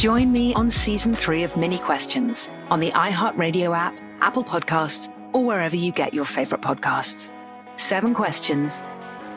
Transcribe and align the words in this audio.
Join 0.00 0.32
me 0.32 0.54
on 0.54 0.70
season 0.70 1.12
three 1.12 1.42
of 1.42 1.58
Minnie 1.58 1.76
Questions 1.76 2.48
on 2.70 2.80
the 2.80 2.90
iHeartRadio 2.92 3.76
app, 3.76 4.00
Apple 4.22 4.42
Podcasts, 4.42 5.14
or 5.34 5.44
wherever 5.44 5.76
you 5.76 5.92
get 5.92 6.14
your 6.14 6.24
favorite 6.24 6.62
podcasts. 6.62 7.30
Seven 7.76 8.14
questions, 8.14 8.82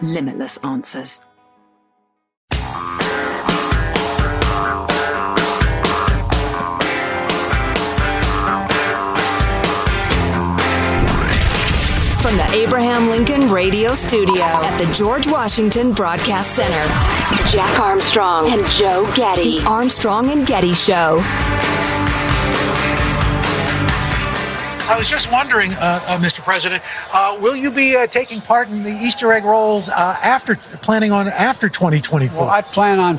limitless 0.01 0.55
answers. 0.63 1.19
From 12.21 12.37
the 12.37 12.49
Abraham 12.53 13.09
Lincoln 13.09 13.51
Radio 13.51 13.93
Studio 13.93 14.41
at 14.41 14.77
the 14.77 14.85
George 14.93 15.27
Washington 15.27 15.91
Broadcast 15.91 16.55
Center, 16.55 17.12
Jack 17.51 17.79
Armstrong 17.79 18.51
and 18.51 18.65
Joe 18.77 19.09
Getty. 19.15 19.59
The 19.59 19.65
Armstrong 19.67 20.29
and 20.29 20.45
Getty 20.45 20.73
Show. 20.73 21.19
I 24.85 24.95
was 24.97 25.09
just 25.09 25.31
wondering, 25.31 25.71
uh, 25.71 25.99
uh, 26.09 26.17
Mr. 26.19 26.41
President, 26.43 26.83
uh, 27.13 27.37
will 27.39 27.55
you 27.55 27.71
be 27.71 27.95
uh, 27.95 28.05
taking 28.05 28.41
part 28.41 28.67
in 28.69 28.83
the 28.83 28.91
Easter 28.91 29.31
egg 29.31 29.45
rolls 29.45 29.87
uh, 29.87 30.17
after 30.23 30.57
planning 30.81 31.11
on 31.11 31.29
after 31.29 31.69
2024? 31.69 32.37
Well, 32.41 32.49
I 32.49 32.61
plan 32.61 32.99
on 32.99 33.17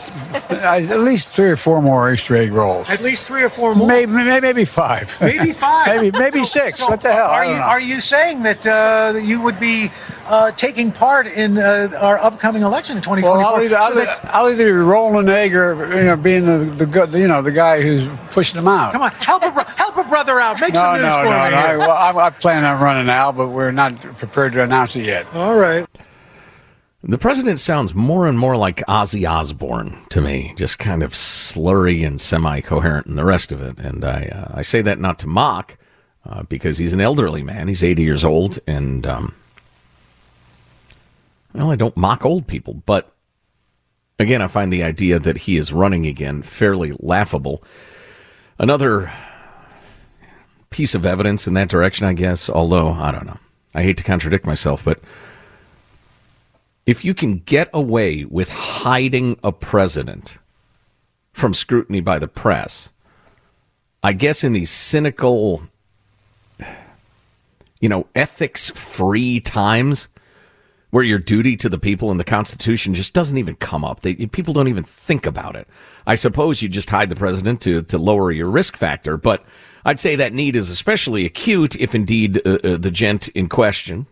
at 0.60 0.98
least 1.00 1.34
three 1.34 1.48
or 1.50 1.56
four 1.56 1.80
more 1.80 2.12
Easter 2.12 2.36
egg 2.36 2.52
rolls. 2.52 2.90
At 2.90 3.00
least 3.00 3.26
three 3.26 3.42
or 3.42 3.48
four 3.48 3.74
more. 3.74 3.88
Maybe, 3.88 4.12
maybe 4.12 4.64
five. 4.66 5.16
Maybe 5.22 5.52
five. 5.52 5.86
maybe 6.02 6.16
maybe 6.18 6.38
So- 6.40 6.60
six. 6.60 6.80
so 6.80 6.86
what 6.90 7.00
the 7.00 7.10
hell? 7.12 7.30
Are 7.30 7.44
you 7.46 7.52
know. 7.52 7.62
are 7.62 7.80
you 7.80 7.98
saying 7.98 8.42
that 8.42 8.64
uh, 8.66 9.12
that 9.12 9.24
you 9.24 9.40
would 9.40 9.58
be 9.58 9.88
uh, 10.26 10.50
taking 10.52 10.90
part 10.92 11.26
in 11.26 11.58
uh, 11.58 11.88
our 12.00 12.18
upcoming 12.18 12.62
election 12.62 12.96
in 12.96 13.02
2024? 13.02 13.38
well, 13.38 13.54
I'll 13.56 13.62
either, 13.62 13.76
I'll, 13.76 13.92
So 13.92 14.04
that- 14.04 14.34
I'll 14.34 14.48
either 14.48 14.64
be 14.64 14.70
rolling 14.72 15.28
an 15.28 15.28
egg 15.34 15.54
or 15.54 15.74
you 15.96 16.04
know 16.04 16.16
being 16.16 16.44
the 16.44 16.58
the 16.76 16.86
good 16.86 17.12
you 17.12 17.28
know 17.28 17.42
the 17.42 17.52
guy 17.52 17.80
who's 17.82 18.08
pushing 18.30 18.56
them 18.56 18.68
out. 18.68 18.92
come 18.92 19.02
on, 19.02 19.10
help 19.12 19.42
a 19.42 19.50
help 19.76 19.96
a 19.96 20.04
brother 20.04 20.38
out. 20.40 20.60
Make 20.60 20.74
No, 20.74 20.80
some 20.80 20.94
news 20.94 21.02
no, 21.04 21.10
for 21.18 21.24
no, 21.24 21.30
me. 21.44 21.50
no. 21.50 21.56
here. 21.68 21.78
Well, 21.78 21.90
I, 21.90 22.26
I 22.26 22.30
plan 22.30 22.64
on 22.64 22.82
running 22.82 23.10
out, 23.10 23.36
but 23.36 23.48
we're 23.48 23.70
not 23.72 24.00
prepared 24.18 24.52
to 24.54 24.62
announce 24.62 24.96
it 24.96 25.04
yet. 25.04 25.26
All 25.34 25.56
right. 25.56 25.86
The 27.06 27.18
president 27.18 27.58
sounds 27.58 27.94
more 27.94 28.26
and 28.26 28.38
more 28.38 28.56
like 28.56 28.76
Ozzy 28.88 29.28
Osbourne 29.28 29.98
to 30.08 30.22
me, 30.22 30.54
just 30.56 30.78
kind 30.78 31.02
of 31.02 31.12
slurry 31.12 32.06
and 32.06 32.18
semi-coherent 32.18 33.06
and 33.06 33.18
the 33.18 33.26
rest 33.26 33.52
of 33.52 33.60
it. 33.60 33.76
And 33.78 34.02
I, 34.06 34.24
uh, 34.28 34.52
I 34.54 34.62
say 34.62 34.80
that 34.80 34.98
not 34.98 35.18
to 35.18 35.26
mock, 35.26 35.76
uh, 36.24 36.44
because 36.44 36.78
he's 36.78 36.94
an 36.94 37.02
elderly 37.02 37.42
man. 37.42 37.68
He's 37.68 37.84
80 37.84 38.02
years 38.02 38.24
old, 38.24 38.58
and 38.66 39.06
um, 39.06 39.34
well, 41.54 41.70
I 41.70 41.76
don't 41.76 41.96
mock 41.96 42.24
old 42.24 42.46
people, 42.46 42.74
but 42.74 43.14
again, 44.18 44.42
I 44.42 44.48
find 44.48 44.72
the 44.72 44.82
idea 44.82 45.18
that 45.18 45.38
he 45.38 45.56
is 45.56 45.72
running 45.72 46.06
again 46.06 46.42
fairly 46.42 46.92
laughable. 46.98 47.62
Another 48.58 49.12
piece 50.70 50.94
of 50.94 51.06
evidence 51.06 51.46
in 51.46 51.54
that 51.54 51.68
direction, 51.68 52.06
I 52.06 52.12
guess. 52.12 52.50
Although 52.50 52.90
I 52.90 53.12
don't 53.12 53.26
know, 53.26 53.38
I 53.74 53.82
hate 53.82 53.96
to 53.98 54.04
contradict 54.04 54.44
myself, 54.44 54.84
but 54.84 55.00
if 56.86 57.04
you 57.04 57.14
can 57.14 57.38
get 57.38 57.70
away 57.72 58.24
with 58.24 58.50
hiding 58.50 59.38
a 59.42 59.52
president 59.52 60.38
from 61.32 61.54
scrutiny 61.54 62.00
by 62.00 62.18
the 62.18 62.28
press, 62.28 62.90
I 64.02 64.12
guess 64.12 64.44
in 64.44 64.52
these 64.52 64.70
cynical, 64.70 65.62
you 67.80 67.88
know, 67.88 68.06
ethics 68.14 68.70
free 68.70 69.40
times 69.40 70.08
where 70.94 71.02
your 71.02 71.18
duty 71.18 71.56
to 71.56 71.68
the 71.68 71.76
people 71.76 72.12
and 72.12 72.20
the 72.20 72.24
Constitution 72.24 72.94
just 72.94 73.14
doesn't 73.14 73.36
even 73.36 73.56
come 73.56 73.84
up. 73.84 74.02
They, 74.02 74.14
people 74.14 74.54
don't 74.54 74.68
even 74.68 74.84
think 74.84 75.26
about 75.26 75.56
it. 75.56 75.66
I 76.06 76.14
suppose 76.14 76.62
you 76.62 76.68
just 76.68 76.88
hide 76.88 77.08
the 77.08 77.16
president 77.16 77.60
to, 77.62 77.82
to 77.82 77.98
lower 77.98 78.30
your 78.30 78.48
risk 78.48 78.76
factor, 78.76 79.16
but 79.16 79.44
I'd 79.84 79.98
say 79.98 80.14
that 80.14 80.32
need 80.32 80.54
is 80.54 80.70
especially 80.70 81.26
acute 81.26 81.74
if 81.74 81.96
indeed 81.96 82.40
uh, 82.46 82.58
uh, 82.62 82.76
the 82.76 82.92
gent 82.92 83.26
in 83.30 83.48
question 83.48 84.06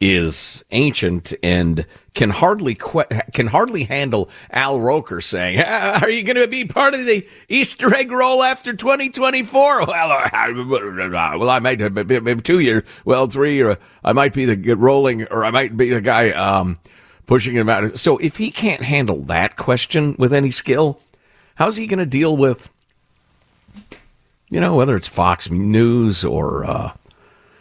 is 0.00 0.64
ancient 0.70 1.34
and 1.42 1.84
can 2.14 2.30
hardly 2.30 2.74
que- 2.74 3.04
can 3.32 3.48
hardly 3.48 3.84
handle 3.84 4.28
Al 4.50 4.80
Roker 4.80 5.20
saying, 5.20 5.60
"Ah, 5.64 6.00
"Are 6.02 6.10
you 6.10 6.22
going 6.22 6.36
to 6.36 6.46
be 6.46 6.64
part 6.64 6.94
of 6.94 7.04
the 7.04 7.26
Easter 7.48 7.92
egg 7.94 8.10
roll 8.12 8.42
after 8.42 8.72
2024?" 8.72 9.86
Well, 9.86 10.12
I- 10.12 11.36
well, 11.36 11.50
I 11.50 11.58
might 11.58 11.80
maybe 11.80 12.36
two 12.42 12.60
years, 12.60 12.84
well, 13.04 13.26
three, 13.26 13.60
or 13.62 13.78
I 14.04 14.12
might 14.12 14.34
be 14.34 14.44
the 14.44 14.74
rolling, 14.74 15.24
or 15.28 15.44
I 15.44 15.50
might 15.50 15.76
be 15.76 15.90
the 15.90 16.00
guy 16.00 16.30
um, 16.30 16.78
pushing 17.26 17.54
him 17.54 17.68
out. 17.68 17.98
So, 17.98 18.18
if 18.18 18.36
he 18.36 18.50
can't 18.50 18.82
handle 18.82 19.22
that 19.22 19.56
question 19.56 20.14
with 20.18 20.32
any 20.32 20.50
skill, 20.50 21.00
how's 21.56 21.76
he 21.76 21.86
going 21.88 21.98
to 21.98 22.06
deal 22.06 22.36
with, 22.36 22.70
you 24.50 24.60
know, 24.60 24.74
whether 24.76 24.96
it's 24.96 25.08
Fox 25.08 25.50
News 25.50 26.24
or 26.24 26.64
uh, 26.64 26.92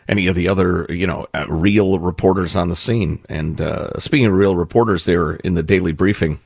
any 0.08 0.28
of 0.28 0.36
the 0.36 0.48
other, 0.48 0.86
you 0.90 1.06
know, 1.06 1.28
uh, 1.34 1.46
real 1.48 2.00
reporters 2.00 2.56
on 2.56 2.70
the 2.70 2.76
scene. 2.76 3.24
And 3.30 3.62
uh, 3.62 3.98
speaking 4.00 4.28
of 4.28 4.34
real 4.34 4.56
reporters, 4.56 5.06
they 5.06 5.18
were 5.18 5.36
in 5.38 5.54
the 5.56 5.64
daily 5.64 5.92
briefing 5.92 6.40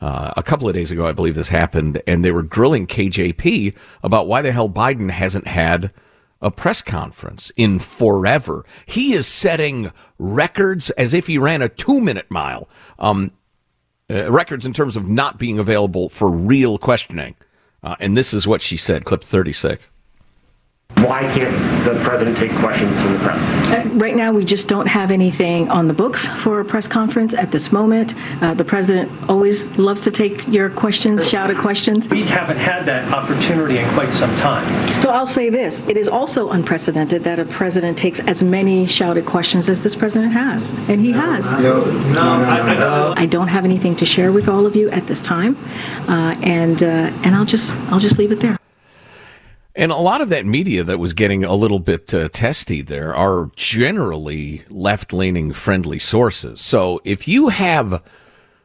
uh, 0.00 0.32
a 0.36 0.42
couple 0.42 0.68
of 0.68 0.74
days 0.74 0.90
ago, 0.90 1.06
I 1.06 1.12
believe 1.12 1.34
this 1.34 1.48
happened, 1.48 2.02
and 2.06 2.24
they 2.24 2.30
were 2.30 2.42
grilling 2.42 2.86
KJP 2.86 3.74
about 4.02 4.26
why 4.26 4.42
the 4.42 4.52
hell 4.52 4.68
Biden 4.68 5.10
hasn't 5.10 5.46
had 5.46 5.92
a 6.42 6.50
press 6.50 6.82
conference 6.82 7.50
in 7.56 7.78
forever. 7.78 8.64
He 8.84 9.14
is 9.14 9.26
setting 9.26 9.90
records 10.18 10.90
as 10.90 11.14
if 11.14 11.26
he 11.26 11.38
ran 11.38 11.62
a 11.62 11.68
two 11.68 12.00
minute 12.00 12.30
mile, 12.30 12.68
um, 12.98 13.32
uh, 14.10 14.30
records 14.30 14.66
in 14.66 14.72
terms 14.72 14.96
of 14.96 15.08
not 15.08 15.38
being 15.38 15.58
available 15.58 16.08
for 16.08 16.30
real 16.30 16.76
questioning. 16.76 17.34
Uh, 17.82 17.96
and 17.98 18.16
this 18.16 18.34
is 18.34 18.46
what 18.46 18.60
she 18.60 18.76
said, 18.76 19.04
clip 19.04 19.24
36. 19.24 19.90
Why 21.06 21.20
can't 21.34 21.84
the 21.84 22.02
president 22.04 22.36
take 22.36 22.50
questions 22.56 23.00
from 23.00 23.12
the 23.12 23.18
press? 23.20 23.42
Uh, 23.70 23.88
right 23.94 24.16
now, 24.16 24.32
we 24.32 24.44
just 24.44 24.66
don't 24.66 24.86
have 24.86 25.10
anything 25.10 25.68
on 25.68 25.86
the 25.86 25.94
books 25.94 26.26
for 26.38 26.60
a 26.60 26.64
press 26.64 26.86
conference 26.86 27.34
at 27.34 27.52
this 27.52 27.70
moment. 27.70 28.14
Uh, 28.42 28.54
the 28.54 28.64
president 28.64 29.10
always 29.30 29.68
loves 29.78 30.02
to 30.02 30.10
take 30.10 30.46
your 30.48 30.70
questions, 30.70 31.28
shouted 31.28 31.58
questions. 31.58 32.08
We 32.08 32.24
haven't 32.24 32.56
had 32.56 32.86
that 32.86 33.12
opportunity 33.12 33.78
in 33.78 33.88
quite 33.94 34.12
some 34.12 34.34
time. 34.36 34.66
So 35.02 35.10
I'll 35.10 35.26
say 35.26 35.50
this 35.50 35.80
it 35.80 35.96
is 35.96 36.08
also 36.08 36.50
unprecedented 36.50 37.22
that 37.24 37.38
a 37.38 37.44
president 37.44 37.96
takes 37.96 38.20
as 38.20 38.42
many 38.42 38.86
shouted 38.86 39.26
questions 39.26 39.68
as 39.68 39.82
this 39.82 39.94
president 39.94 40.32
has, 40.32 40.70
and 40.88 41.00
he 41.00 41.12
has. 41.12 41.52
No, 41.52 41.84
no, 41.84 42.20
I, 42.20 42.72
I 42.72 42.74
don't. 42.74 43.18
I 43.18 43.26
don't 43.26 43.48
have 43.48 43.64
anything 43.64 43.96
to 43.96 44.06
share 44.06 44.32
with 44.32 44.48
all 44.48 44.66
of 44.66 44.74
you 44.74 44.90
at 44.90 45.06
this 45.06 45.22
time, 45.22 45.56
uh, 46.08 46.34
and 46.42 46.82
uh, 46.82 47.12
and 47.22 47.34
I'll 47.36 47.44
just 47.44 47.72
I'll 47.90 48.00
just 48.00 48.18
leave 48.18 48.32
it 48.32 48.40
there. 48.40 48.58
And 49.76 49.92
a 49.92 49.96
lot 49.96 50.22
of 50.22 50.30
that 50.30 50.46
media 50.46 50.82
that 50.84 50.98
was 50.98 51.12
getting 51.12 51.44
a 51.44 51.54
little 51.54 51.78
bit 51.78 52.12
uh, 52.14 52.30
testy 52.30 52.80
there 52.80 53.14
are 53.14 53.50
generally 53.56 54.64
left 54.70 55.12
leaning 55.12 55.52
friendly 55.52 55.98
sources. 55.98 56.62
So 56.62 57.02
if 57.04 57.28
you 57.28 57.48
have 57.48 58.02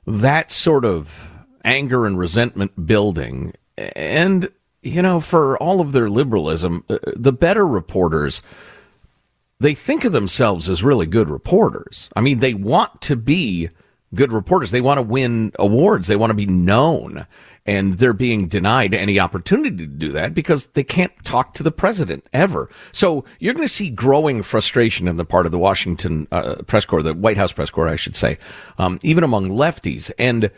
that 0.08 0.50
sort 0.50 0.86
of 0.86 1.30
anger 1.66 2.06
and 2.06 2.18
resentment 2.18 2.88
building, 2.88 3.54
and, 3.78 4.50
you 4.82 5.02
know, 5.02 5.20
for 5.20 5.58
all 5.58 5.82
of 5.82 5.92
their 5.92 6.10
liberalism, 6.10 6.86
uh, 6.90 6.98
the 7.14 7.34
better 7.34 7.68
reporters, 7.68 8.42
they 9.60 9.74
think 9.74 10.06
of 10.06 10.14
themselves 10.14 10.70
as 10.70 10.82
really 10.82 11.08
good 11.08 11.30
reporters. 11.30 12.10
I 12.16 12.22
mean, 12.22 12.40
they 12.40 12.54
want 12.54 13.02
to 13.02 13.18
be 13.18 13.70
good 14.16 14.32
reporters. 14.32 14.72
They 14.72 14.82
want 14.82 14.98
to 14.98 15.04
win 15.04 15.52
awards. 15.60 16.08
They 16.08 16.16
want 16.16 16.30
to 16.30 16.36
be 16.36 16.46
known 16.46 17.28
and 17.66 17.96
they're 17.96 18.14
being 18.14 18.48
denied 18.48 18.94
any 18.94 19.20
opportunity 19.20 19.78
to 19.78 19.86
do 19.86 20.12
that 20.12 20.34
because 20.34 20.68
they 20.68 20.84
can't 20.84 21.12
talk 21.24 21.54
to 21.54 21.64
the 21.64 21.72
president 21.72 22.26
ever. 22.34 22.70
So 22.92 23.24
you're 23.40 23.54
going 23.54 23.66
to 23.66 23.72
see 23.72 23.90
growing 23.90 24.42
frustration 24.42 25.08
on 25.08 25.18
the 25.18 25.26
part 25.26 25.46
of 25.46 25.52
the 25.52 25.60
Washington 25.60 26.28
uh, 26.32 26.56
press 26.66 26.86
corps, 26.86 27.04
the 27.04 27.14
White 27.14 27.38
House 27.38 27.54
press 27.54 27.70
corps, 27.70 27.88
I 27.88 27.96
should 27.96 28.16
say, 28.16 28.38
um, 28.78 29.00
even 29.04 29.24
among 29.24 29.50
lefties. 29.50 30.12
And 30.18 30.50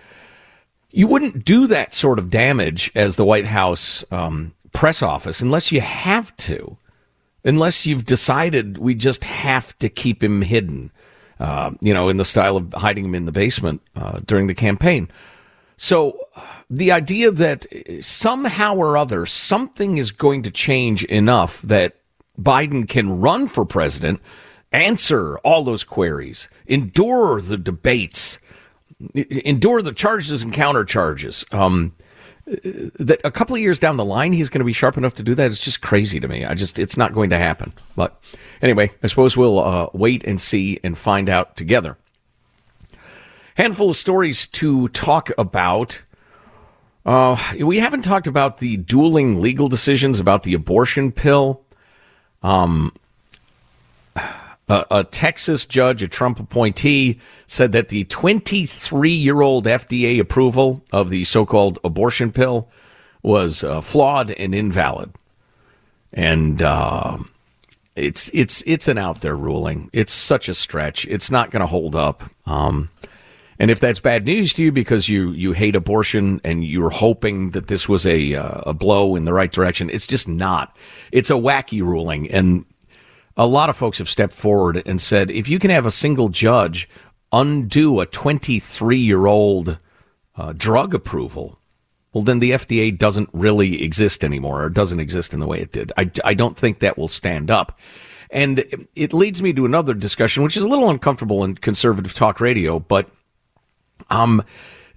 you 0.92 1.08
wouldn't 1.08 1.44
do 1.44 1.68
that 1.68 1.94
sort 1.94 2.20
of 2.20 2.30
damage 2.30 2.92
as 2.96 3.18
the 3.18 3.26
White 3.26 3.48
House 3.48 4.06
um, 4.12 4.54
press 4.72 5.02
office 5.02 5.42
unless 5.42 5.72
you 5.72 5.82
have 5.82 6.34
to, 6.38 6.78
unless 7.44 7.86
you've 7.86 8.06
decided 8.06 8.78
we 8.78 8.96
just 8.96 9.26
have 9.26 9.78
to 9.80 9.90
keep 9.90 10.24
him 10.24 10.42
hidden. 10.42 10.92
Uh, 11.40 11.72
you 11.82 11.94
know, 11.94 12.08
in 12.08 12.16
the 12.16 12.24
style 12.24 12.56
of 12.56 12.72
hiding 12.74 13.04
him 13.04 13.16
in 13.16 13.26
the 13.26 13.32
basement 13.32 13.82
uh, 13.96 14.20
during 14.26 14.48
the 14.48 14.54
campaign. 14.54 15.10
So 15.76 16.18
the 16.76 16.92
idea 16.92 17.30
that 17.30 17.68
somehow 18.02 18.76
or 18.76 18.98
other 18.98 19.26
something 19.26 19.98
is 19.98 20.12
going 20.12 20.42
to 20.42 20.52
change 20.52 21.04
enough 21.06 21.62
that 21.62 21.98
Biden 22.40 22.90
can 22.90 23.20
run 23.20 23.48
for 23.48 23.64
president, 23.64 24.20
answer 24.72 25.38
all 25.40 25.64
those 25.64 25.84
queries, 25.84 26.50
endure 26.66 27.40
the 27.42 27.58
debates, 27.58 28.40
endure 29.14 29.84
the 29.84 29.92
charges 29.92 30.42
and 30.42 30.52
countercharges. 30.52 31.52
Um, 31.54 31.94
that 32.46 33.22
a 33.24 33.32
couple 33.32 33.56
of 33.56 33.62
years 33.62 33.80
down 33.80 33.96
the 33.96 34.04
line 34.04 34.34
he's 34.34 34.50
going 34.50 34.60
to 34.60 34.66
be 34.66 34.74
sharp 34.74 34.98
enough 34.98 35.14
to 35.14 35.24
do 35.24 35.34
that 35.36 35.50
is 35.50 35.62
just 35.62 35.82
crazy 35.82 36.20
to 36.20 36.28
me. 36.28 36.44
I 36.44 36.56
just 36.56 36.78
it's 36.80 36.98
not 36.98 37.14
going 37.14 37.30
to 37.30 37.38
happen. 37.38 37.72
But 37.96 38.20
anyway, 38.62 38.92
I 39.02 39.08
suppose 39.08 39.38
we'll 39.38 39.60
uh, 39.60 39.88
wait 39.94 40.24
and 40.26 40.42
see 40.42 40.80
and 40.84 40.98
find 40.98 41.30
out 41.30 41.56
together. 41.56 41.98
Handful 43.56 43.92
of 43.92 43.96
stories 43.96 44.48
to 44.48 44.88
talk 44.90 45.30
about. 45.38 46.04
Uh, 47.06 47.38
we 47.60 47.80
haven't 47.80 48.04
talked 48.04 48.28
about 48.28 48.60
the 48.60 48.78
dueling 48.78 49.42
legal 49.42 49.68
decisions 49.68 50.20
about 50.20 50.44
the 50.44 50.54
abortion 50.54 51.12
pill. 51.12 51.62
Um, 52.42 52.94
a, 54.70 54.86
a, 54.90 55.04
Texas 55.04 55.66
judge, 55.66 56.02
a 56.02 56.08
Trump 56.08 56.40
appointee, 56.40 57.20
said 57.46 57.74
that 57.74 57.90
the 57.90 58.06
23 58.06 59.10
year 59.10 59.42
old 59.42 59.66
FDA 59.66 60.20
approval 60.20 60.82
of 60.92 61.10
the 61.10 61.24
so 61.26 61.46
called 61.46 61.80
abortion 61.84 62.32
pill 62.32 62.70
was 63.22 63.64
uh, 63.64 63.82
flawed 63.82 64.32
and 64.32 64.56
invalid. 64.56 65.14
And 66.14 66.62
uh, 66.62 67.18
it's 67.96 68.30
it's 68.34 68.62
it's 68.68 68.88
an 68.88 68.98
out 68.98 69.22
there 69.22 69.36
ruling. 69.36 69.90
It's 69.94 70.12
such 70.12 70.48
a 70.48 70.54
stretch. 70.54 71.06
It's 71.08 71.32
not 71.32 71.52
going 71.52 71.62
to 71.62 71.68
hold 71.68 71.96
up. 71.96 72.24
Um, 72.46 72.90
and 73.64 73.72
if 73.72 73.80
that's 73.80 74.02
bad 74.02 74.26
news 74.26 74.52
to 74.56 74.64
you 74.64 74.74
because 74.74 75.08
you 75.08 75.32
you 75.32 75.54
hate 75.54 75.74
abortion 75.74 76.42
and 76.44 76.66
you're 76.66 76.90
hoping 76.90 77.52
that 77.52 77.68
this 77.68 77.88
was 77.88 78.06
a 78.06 78.36
uh, 78.36 78.60
a 78.66 78.74
blow 78.74 79.16
in 79.16 79.24
the 79.24 79.32
right 79.32 79.54
direction, 79.54 79.90
it's 79.90 80.06
just 80.06 80.28
not. 80.28 80.76
It's 81.14 81.30
a 81.30 81.36
wacky 81.36 81.82
ruling, 81.82 82.30
and 82.30 82.66
a 83.38 83.48
lot 83.48 83.70
of 83.70 83.78
folks 83.78 84.00
have 84.00 84.10
stepped 84.10 84.34
forward 84.34 84.84
and 84.86 85.00
said 85.00 85.32
if 85.32 85.48
you 85.48 85.60
can 85.60 85.70
have 85.72 85.86
a 85.86 85.92
single 85.92 86.28
judge 86.28 86.90
undo 87.32 88.02
a 88.02 88.06
23 88.06 88.98
year 88.98 89.28
old 89.28 89.78
uh, 90.36 90.52
drug 90.58 90.94
approval, 90.94 91.58
well, 92.12 92.26
then 92.26 92.40
the 92.40 92.52
FDA 92.52 92.96
doesn't 92.98 93.30
really 93.32 93.82
exist 93.82 94.26
anymore, 94.26 94.66
or 94.66 94.70
doesn't 94.70 95.00
exist 95.00 95.34
in 95.34 95.40
the 95.40 95.48
way 95.48 95.62
it 95.62 95.72
did. 95.72 95.94
I, 95.98 96.12
I 96.26 96.34
don't 96.34 96.58
think 96.58 96.80
that 96.80 96.98
will 96.98 97.08
stand 97.08 97.50
up. 97.50 97.80
And 98.30 98.66
it 98.94 99.14
leads 99.14 99.42
me 99.42 99.54
to 99.54 99.64
another 99.64 99.94
discussion, 99.94 100.44
which 100.44 100.58
is 100.58 100.64
a 100.64 100.70
little 100.70 100.90
uncomfortable 100.90 101.46
in 101.46 101.56
conservative 101.56 102.14
talk 102.14 102.42
radio, 102.42 102.80
but 102.80 103.08
um, 104.10 104.44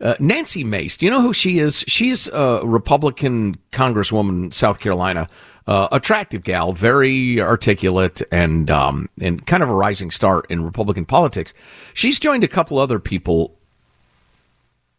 uh, 0.00 0.14
Nancy 0.20 0.62
Mace, 0.62 0.96
do 0.96 1.06
you 1.06 1.12
know 1.12 1.22
who 1.22 1.32
she 1.32 1.58
is? 1.58 1.80
She's 1.86 2.28
a 2.28 2.60
Republican 2.64 3.56
Congresswoman, 3.72 4.52
South 4.52 4.78
Carolina. 4.78 5.28
Uh, 5.66 5.88
attractive 5.90 6.44
gal, 6.44 6.70
very 6.70 7.40
articulate, 7.40 8.22
and 8.30 8.70
um, 8.70 9.08
and 9.20 9.44
kind 9.46 9.64
of 9.64 9.68
a 9.68 9.74
rising 9.74 10.12
star 10.12 10.44
in 10.48 10.62
Republican 10.62 11.04
politics. 11.04 11.52
She's 11.92 12.20
joined 12.20 12.44
a 12.44 12.48
couple 12.48 12.78
other 12.78 13.00
people 13.00 13.58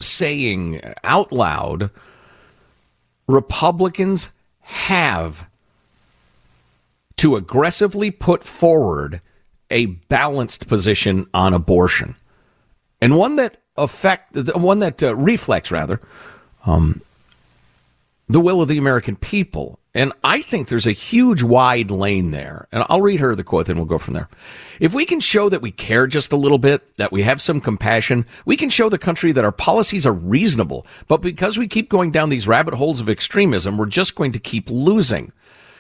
saying 0.01 0.81
out 1.05 1.31
loud, 1.31 1.89
Republicans 3.27 4.29
have 4.59 5.47
to 7.15 7.37
aggressively 7.37 8.11
put 8.11 8.43
forward 8.43 9.21
a 9.71 9.85
balanced 9.85 10.67
position 10.67 11.27
on 11.33 11.53
abortion, 11.53 12.15
and 12.99 13.15
one 13.15 13.37
that 13.37 13.61
affect 13.77 14.33
the 14.33 14.57
one 14.57 14.79
that 14.79 15.01
uh, 15.03 15.15
reflects 15.15 15.71
rather 15.71 16.01
um, 16.65 17.01
the 18.27 18.39
will 18.39 18.61
of 18.61 18.67
the 18.67 18.77
American 18.77 19.15
people. 19.15 19.79
And 19.93 20.13
I 20.23 20.41
think 20.41 20.67
there's 20.67 20.85
a 20.85 20.91
huge 20.91 21.41
wide 21.41 21.89
lane 21.89 22.29
there. 22.29 22.67
And 22.71 22.85
I'll 22.87 23.01
read 23.01 23.19
her 23.19 23.33
the 23.33 23.43
quote, 23.43 23.67
and 23.67 23.79
we'll 23.79 23.87
go 23.87 23.97
from 23.97 24.13
there. 24.13 24.29
If 24.79 24.93
we 24.93 25.05
can 25.05 25.19
show 25.19 25.49
that 25.49 25.63
we 25.63 25.71
care 25.71 26.05
just 26.05 26.31
a 26.31 26.37
little 26.37 26.59
bit, 26.59 26.95
that 26.97 27.11
we 27.11 27.23
have 27.23 27.41
some 27.41 27.59
compassion, 27.59 28.27
we 28.45 28.57
can 28.57 28.69
show 28.69 28.89
the 28.89 28.99
country 28.99 29.31
that 29.31 29.43
our 29.43 29.51
policies 29.51 30.05
are 30.05 30.13
reasonable. 30.13 30.85
But 31.07 31.21
because 31.21 31.57
we 31.57 31.67
keep 31.67 31.89
going 31.89 32.11
down 32.11 32.29
these 32.29 32.47
rabbit 32.47 32.75
holes 32.75 32.99
of 33.01 33.09
extremism, 33.09 33.75
we're 33.75 33.87
just 33.87 34.13
going 34.13 34.33
to 34.33 34.39
keep 34.39 34.69
losing. 34.69 35.31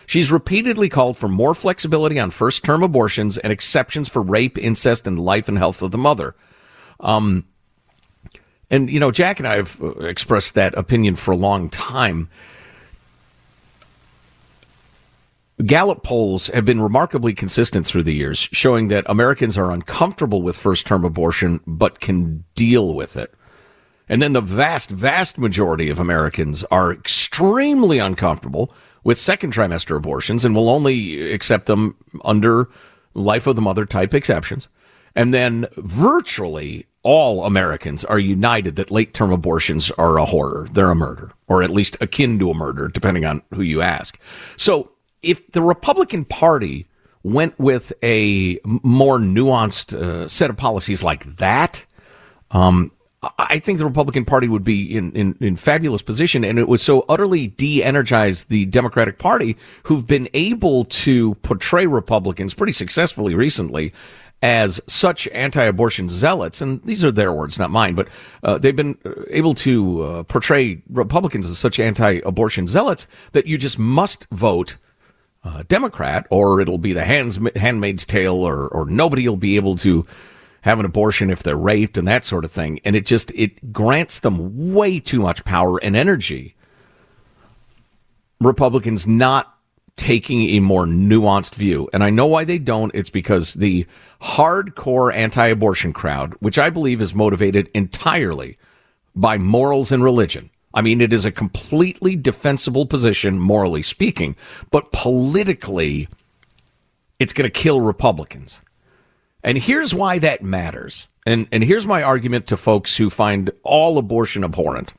She's 0.07 0.31
repeatedly 0.31 0.89
called 0.89 1.17
for 1.17 1.27
more 1.27 1.53
flexibility 1.53 2.17
on 2.17 2.31
first 2.31 2.63
term 2.63 2.81
abortions 2.81 3.37
and 3.37 3.53
exceptions 3.53 4.09
for 4.09 4.21
rape, 4.23 4.57
incest, 4.57 5.05
and 5.05 5.19
life 5.19 5.47
and 5.47 5.59
health 5.59 5.83
of 5.83 5.91
the 5.91 5.97
mother. 5.99 6.33
Um, 6.99 7.45
and, 8.69 8.89
you 8.89 8.99
know, 8.99 9.11
Jack 9.11 9.39
and 9.39 9.47
I 9.47 9.55
have 9.55 9.81
uh, 9.81 9.91
expressed 9.99 10.55
that 10.55 10.73
opinion 10.75 11.15
for 11.15 11.31
a 11.31 11.37
long 11.37 11.69
time. 11.69 12.29
Gallup 15.65 16.03
polls 16.03 16.47
have 16.47 16.65
been 16.65 16.81
remarkably 16.81 17.33
consistent 17.33 17.85
through 17.85 18.03
the 18.03 18.13
years, 18.13 18.47
showing 18.51 18.89
that 18.89 19.05
Americans 19.07 19.57
are 19.57 19.71
uncomfortable 19.71 20.43
with 20.43 20.55
first 20.55 20.85
term 20.85 21.03
abortion, 21.03 21.61
but 21.65 21.99
can 21.99 22.43
deal 22.55 22.93
with 22.93 23.17
it. 23.17 23.33
And 24.09 24.21
then 24.21 24.33
the 24.33 24.41
vast, 24.41 24.89
vast 24.89 25.37
majority 25.37 25.89
of 25.89 25.99
Americans 25.99 26.63
are 26.65 26.91
extremely 26.91 27.97
uncomfortable 27.99 28.73
with 29.03 29.17
second 29.17 29.53
trimester 29.53 29.97
abortions 29.97 30.45
and 30.45 30.53
will 30.53 30.69
only 30.69 31.31
accept 31.31 31.65
them 31.65 31.95
under 32.23 32.69
life 33.13 33.47
of 33.47 33.55
the 33.55 33.61
mother 33.61 33.85
type 33.85 34.13
exceptions. 34.13 34.69
And 35.15 35.33
then 35.33 35.65
virtually 35.77 36.85
all 37.03 37.45
Americans 37.45 38.03
are 38.03 38.19
united 38.19 38.75
that 38.75 38.91
late 38.91 39.13
term 39.13 39.31
abortions 39.31 39.91
are 39.91 40.17
a 40.17 40.25
horror. 40.25 40.67
They're 40.71 40.91
a 40.91 40.95
murder, 40.95 41.31
or 41.47 41.63
at 41.63 41.69
least 41.69 41.97
akin 42.01 42.39
to 42.39 42.51
a 42.51 42.53
murder, 42.53 42.87
depending 42.87 43.25
on 43.25 43.41
who 43.53 43.61
you 43.61 43.81
ask. 43.81 44.19
So 44.55 44.91
if 45.21 45.51
the 45.51 45.61
Republican 45.61 46.25
Party 46.25 46.87
went 47.23 47.57
with 47.59 47.93
a 48.03 48.59
more 48.65 49.19
nuanced 49.19 49.93
uh, 49.93 50.27
set 50.27 50.49
of 50.49 50.57
policies 50.57 51.03
like 51.03 51.23
that, 51.37 51.85
um, 52.51 52.91
I 53.39 53.59
think 53.59 53.79
the 53.79 53.85
Republican 53.85 54.25
Party 54.25 54.47
would 54.47 54.63
be 54.63 54.95
in, 54.95 55.11
in, 55.13 55.35
in 55.41 55.55
fabulous 55.55 56.01
position, 56.01 56.43
and 56.43 56.59
it 56.59 56.67
would 56.67 56.79
so 56.79 57.03
utterly 57.09 57.47
de-energize 57.47 58.45
the 58.45 58.65
Democratic 58.65 59.17
Party, 59.17 59.57
who've 59.83 60.05
been 60.05 60.29
able 60.33 60.85
to 60.85 61.33
portray 61.35 61.87
Republicans 61.87 62.53
pretty 62.53 62.73
successfully 62.73 63.33
recently 63.33 63.91
as 64.41 64.79
such 64.87 65.27
anti-abortion 65.29 66.07
zealots, 66.07 66.61
and 66.61 66.81
these 66.83 67.03
are 67.03 67.11
their 67.11 67.33
words, 67.33 67.57
not 67.57 67.71
mine, 67.71 67.95
but 67.95 68.07
uh, 68.43 68.57
they've 68.57 68.75
been 68.75 68.97
able 69.29 69.53
to 69.55 70.01
uh, 70.03 70.23
portray 70.23 70.81
Republicans 70.89 71.49
as 71.49 71.57
such 71.57 71.79
anti-abortion 71.79 72.67
zealots 72.67 73.07
that 73.31 73.47
you 73.47 73.57
just 73.57 73.79
must 73.79 74.27
vote 74.29 74.77
uh, 75.43 75.63
Democrat, 75.67 76.27
or 76.29 76.61
it'll 76.61 76.77
be 76.77 76.93
the 76.93 77.03
hands, 77.03 77.39
handmaid's 77.55 78.05
tale, 78.05 78.35
or 78.35 78.67
or 78.67 78.85
nobody 78.85 79.27
will 79.27 79.37
be 79.37 79.55
able 79.55 79.75
to 79.75 80.05
have 80.61 80.79
an 80.79 80.85
abortion 80.85 81.29
if 81.29 81.43
they're 81.43 81.55
raped 81.55 81.97
and 81.97 82.07
that 82.07 82.25
sort 82.25 82.43
of 82.43 82.51
thing. 82.51 82.79
And 82.83 82.95
it 82.95 83.05
just 83.05 83.31
it 83.31 83.71
grants 83.71 84.19
them 84.19 84.73
way 84.73 84.99
too 84.99 85.21
much 85.21 85.45
power 85.45 85.77
and 85.81 85.95
energy. 85.95 86.55
Republicans 88.39 89.07
not 89.07 89.56
taking 89.97 90.43
a 90.51 90.59
more 90.59 90.85
nuanced 90.85 91.55
view. 91.55 91.89
And 91.91 92.03
I 92.03 92.09
know 92.09 92.27
why 92.27 92.43
they 92.43 92.59
don't. 92.59 92.93
It's 92.95 93.09
because 93.09 93.55
the 93.55 93.85
hardcore 94.21 95.13
anti 95.13 95.47
abortion 95.47 95.91
crowd, 95.91 96.33
which 96.35 96.57
I 96.57 96.69
believe 96.69 97.01
is 97.01 97.13
motivated 97.13 97.69
entirely 97.73 98.57
by 99.15 99.37
morals 99.37 99.91
and 99.91 100.03
religion. 100.03 100.49
I 100.73 100.81
mean, 100.81 101.01
it 101.01 101.11
is 101.11 101.25
a 101.25 101.31
completely 101.31 102.15
defensible 102.15 102.85
position, 102.85 103.39
morally 103.39 103.81
speaking, 103.81 104.35
but 104.69 104.91
politically, 104.91 106.07
it's 107.19 107.33
going 107.33 107.49
to 107.49 107.59
kill 107.59 107.81
Republicans. 107.81 108.61
And 109.43 109.57
here's 109.57 109.95
why 109.95 110.19
that 110.19 110.43
matters. 110.43 111.07
And, 111.25 111.47
and 111.51 111.63
here's 111.63 111.87
my 111.87 112.03
argument 112.03 112.47
to 112.47 112.57
folks 112.57 112.97
who 112.97 113.09
find 113.09 113.49
all 113.63 113.97
abortion 113.97 114.43
abhorrent. 114.43 114.93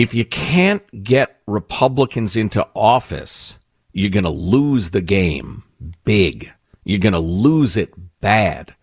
If 0.00 0.14
you 0.14 0.24
can't 0.24 1.04
get 1.04 1.42
Republicans 1.46 2.34
into 2.34 2.66
office, 2.74 3.58
you're 3.92 4.08
going 4.08 4.24
to 4.24 4.30
lose 4.30 4.88
the 4.88 5.02
game 5.02 5.62
big. 6.06 6.50
You're 6.84 7.00
going 7.00 7.12
to 7.12 7.18
lose 7.18 7.76
it 7.76 7.92
bad. 8.22 8.74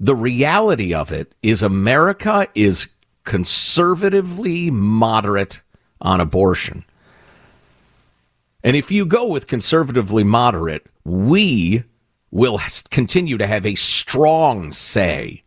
The 0.00 0.16
reality 0.16 0.92
of 0.92 1.12
it 1.12 1.32
is 1.42 1.62
America 1.62 2.48
is 2.56 2.88
conservatively 3.22 4.68
moderate 4.68 5.62
on 6.00 6.20
abortion. 6.20 6.84
And 8.64 8.74
if 8.74 8.90
you 8.90 9.06
go 9.06 9.28
with 9.28 9.46
conservatively 9.46 10.24
moderate, 10.24 10.86
we 11.04 11.84
will 12.32 12.60
continue 12.90 13.38
to 13.38 13.46
have 13.46 13.64
a 13.64 13.76
strong 13.76 14.72
say, 14.72 15.44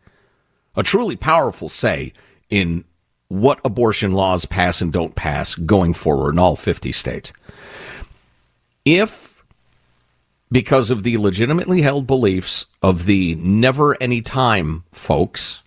a 0.77 0.83
truly 0.83 1.17
powerful 1.17 1.67
say 1.67 2.13
in 2.50 2.86
what 3.29 3.59
abortion 3.63 4.12
laws 4.12 4.45
pass 4.45 4.81
and 4.81 4.91
don't 4.91 5.15
pass 5.15 5.55
going 5.55 5.93
forward 5.93 6.33
in 6.33 6.39
all 6.39 6.55
50 6.55 6.91
states. 6.91 7.31
If 8.86 9.29
because 10.51 10.89
of 10.89 11.03
the 11.03 11.17
legitimately 11.17 11.81
held 11.81 12.07
beliefs 12.07 12.65
of 12.81 13.05
the 13.05 13.36
never 13.36 14.01
any 14.01 14.21
time 14.21 14.83
folks. 14.91 15.62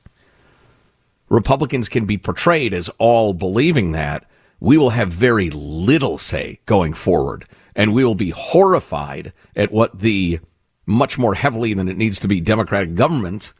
Republicans 1.29 1.89
can 1.89 2.05
be 2.05 2.19
portrayed 2.19 2.75
as 2.75 2.89
all 2.99 3.33
believing 3.33 3.93
that. 3.93 4.29
We 4.61 4.77
will 4.77 4.91
have 4.91 5.09
very 5.09 5.51
little 5.51 6.19
say 6.19 6.61
going 6.67 6.93
forward, 6.93 7.45
and 7.75 7.95
we 7.95 8.05
will 8.05 8.15
be 8.15 8.31
horrified 8.31 9.33
at 9.57 9.73
what 9.73 10.01
the 10.01 10.41
much 10.85 11.19
more 11.19 11.35
heavily 11.35 11.75
than 11.75 11.89
it 11.89 11.97
needs 11.97 12.21
to 12.21 12.29
be 12.29 12.41
Democratic 12.41 12.95
governments 12.95 13.55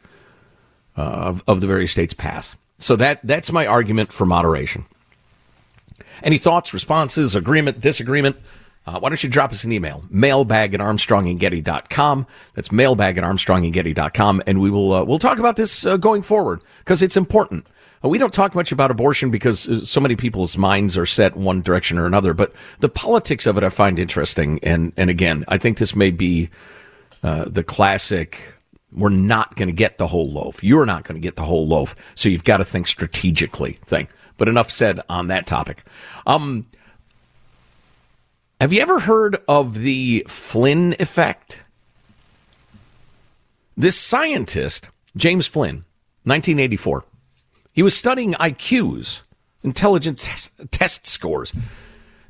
uh, 0.97 1.01
of, 1.01 1.43
of 1.47 1.61
the 1.61 1.67
various 1.67 1.91
states 1.91 2.13
pass. 2.13 2.55
So 2.77 2.95
that 2.97 3.19
that's 3.23 3.51
my 3.51 3.65
argument 3.65 4.11
for 4.11 4.25
moderation. 4.25 4.85
Any 6.21 6.37
thoughts, 6.37 6.73
responses, 6.73 7.35
agreement, 7.35 7.79
disagreement? 7.79 8.37
Uh, 8.85 8.99
why 8.99 9.09
don't 9.09 9.23
you 9.23 9.29
drop 9.29 9.51
us 9.51 9.63
an 9.63 9.71
email? 9.71 10.03
Mailbag 10.09 10.73
at 10.73 10.79
armstrongandgetty.com. 10.81 12.27
That's 12.53 12.71
mailbag 12.71 13.17
at 13.17 13.23
armstrongandgetty.com. 13.23 14.43
And 14.45 14.59
we 14.59 14.69
will, 14.69 14.93
uh, 14.93 15.03
we'll 15.05 15.19
talk 15.19 15.39
about 15.39 15.55
this 15.55 15.85
uh, 15.85 15.97
going 15.97 16.21
forward 16.21 16.61
because 16.79 17.01
it's 17.01 17.15
important. 17.15 17.65
Uh, 18.03 18.09
we 18.09 18.17
don't 18.17 18.33
talk 18.33 18.55
much 18.55 18.73
about 18.73 18.91
abortion 18.91 19.31
because 19.31 19.69
uh, 19.69 19.85
so 19.85 20.01
many 20.01 20.17
people's 20.17 20.57
minds 20.57 20.97
are 20.97 21.05
set 21.05 21.37
one 21.37 21.61
direction 21.61 21.97
or 21.97 22.05
another, 22.05 22.33
but 22.33 22.51
the 22.79 22.89
politics 22.89 23.47
of 23.47 23.57
it 23.57 23.63
I 23.63 23.69
find 23.69 23.97
interesting. 23.99 24.59
And, 24.63 24.91
and 24.97 25.09
again, 25.09 25.45
I 25.47 25.57
think 25.57 25.77
this 25.77 25.95
may 25.95 26.11
be 26.11 26.49
uh, 27.23 27.45
the 27.45 27.63
classic 27.63 28.53
we're 28.95 29.09
not 29.09 29.55
going 29.55 29.67
to 29.67 29.73
get 29.73 29.97
the 29.97 30.07
whole 30.07 30.29
loaf. 30.31 30.63
You're 30.63 30.85
not 30.85 31.03
going 31.03 31.15
to 31.15 31.21
get 31.21 31.35
the 31.35 31.43
whole 31.43 31.67
loaf. 31.67 31.95
So 32.15 32.29
you've 32.29 32.43
got 32.43 32.57
to 32.57 32.65
think 32.65 32.87
strategically 32.87 33.73
thing. 33.83 34.07
But 34.37 34.49
enough 34.49 34.69
said 34.69 34.99
on 35.09 35.27
that 35.27 35.45
topic. 35.45 35.83
Um, 36.25 36.65
have 38.61 38.71
you 38.71 38.81
ever 38.81 38.99
heard 38.99 39.37
of 39.47 39.75
the 39.79 40.25
Flynn 40.27 40.95
effect? 40.99 41.63
This 43.75 43.99
scientist, 43.99 44.89
James 45.17 45.47
Flynn, 45.47 45.85
1984, 46.23 47.03
he 47.73 47.83
was 47.83 47.97
studying 47.97 48.33
IQs, 48.33 49.21
intelligence 49.63 50.51
test 50.71 51.07
scores, 51.07 51.51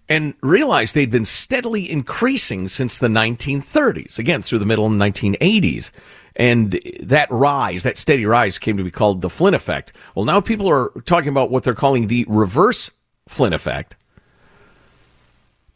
and 0.09 0.33
realized 0.41 0.95
they'd 0.95 1.11
been 1.11 1.25
steadily 1.25 1.89
increasing 1.89 2.67
since 2.67 2.97
the 2.97 3.07
1930s, 3.07 4.17
again, 4.17 4.41
through 4.41 4.59
the 4.59 4.65
middle 4.65 4.85
of 4.85 4.91
the 4.91 4.97
1980s. 4.97 5.91
And 6.35 6.79
that 7.01 7.29
rise, 7.29 7.83
that 7.83 7.97
steady 7.97 8.25
rise, 8.25 8.57
came 8.57 8.77
to 8.77 8.83
be 8.83 8.91
called 8.91 9.21
the 9.21 9.29
Flynn 9.29 9.53
effect. 9.53 9.93
Well, 10.15 10.25
now 10.25 10.41
people 10.41 10.67
are 10.67 10.89
talking 11.05 11.29
about 11.29 11.51
what 11.51 11.63
they're 11.63 11.75
calling 11.75 12.07
the 12.07 12.25
reverse 12.27 12.89
Flynn 13.27 13.53
effect 13.53 13.95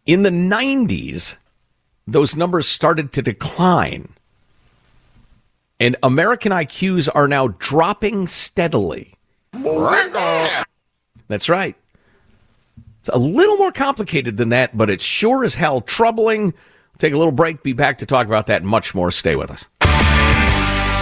in 0.07 0.23
the 0.23 0.29
90s, 0.31 1.35
those 2.07 2.35
numbers 2.35 2.67
started 2.67 3.11
to 3.11 3.21
decline. 3.21 4.13
And 5.79 5.95
American 6.01 6.51
IQs 6.51 7.07
are 7.13 7.27
now 7.27 7.49
dropping 7.59 8.25
steadily. 8.25 9.13
That's 11.27 11.49
right. 11.49 11.75
It's 12.99 13.09
a 13.09 13.17
little 13.17 13.57
more 13.57 13.71
complicated 13.71 14.37
than 14.37 14.49
that, 14.49 14.75
but 14.75 14.89
it's 14.89 15.03
sure 15.03 15.43
as 15.43 15.53
hell 15.53 15.81
troubling. 15.81 16.53
take 16.97 17.13
a 17.13 17.17
little 17.17 17.33
break, 17.33 17.61
be 17.61 17.73
back 17.73 17.99
to 17.99 18.05
talk 18.07 18.25
about 18.25 18.47
that 18.47 18.63
much 18.63 18.95
more. 18.95 19.11
Stay 19.11 19.35
with 19.35 19.51
us. 19.51 19.67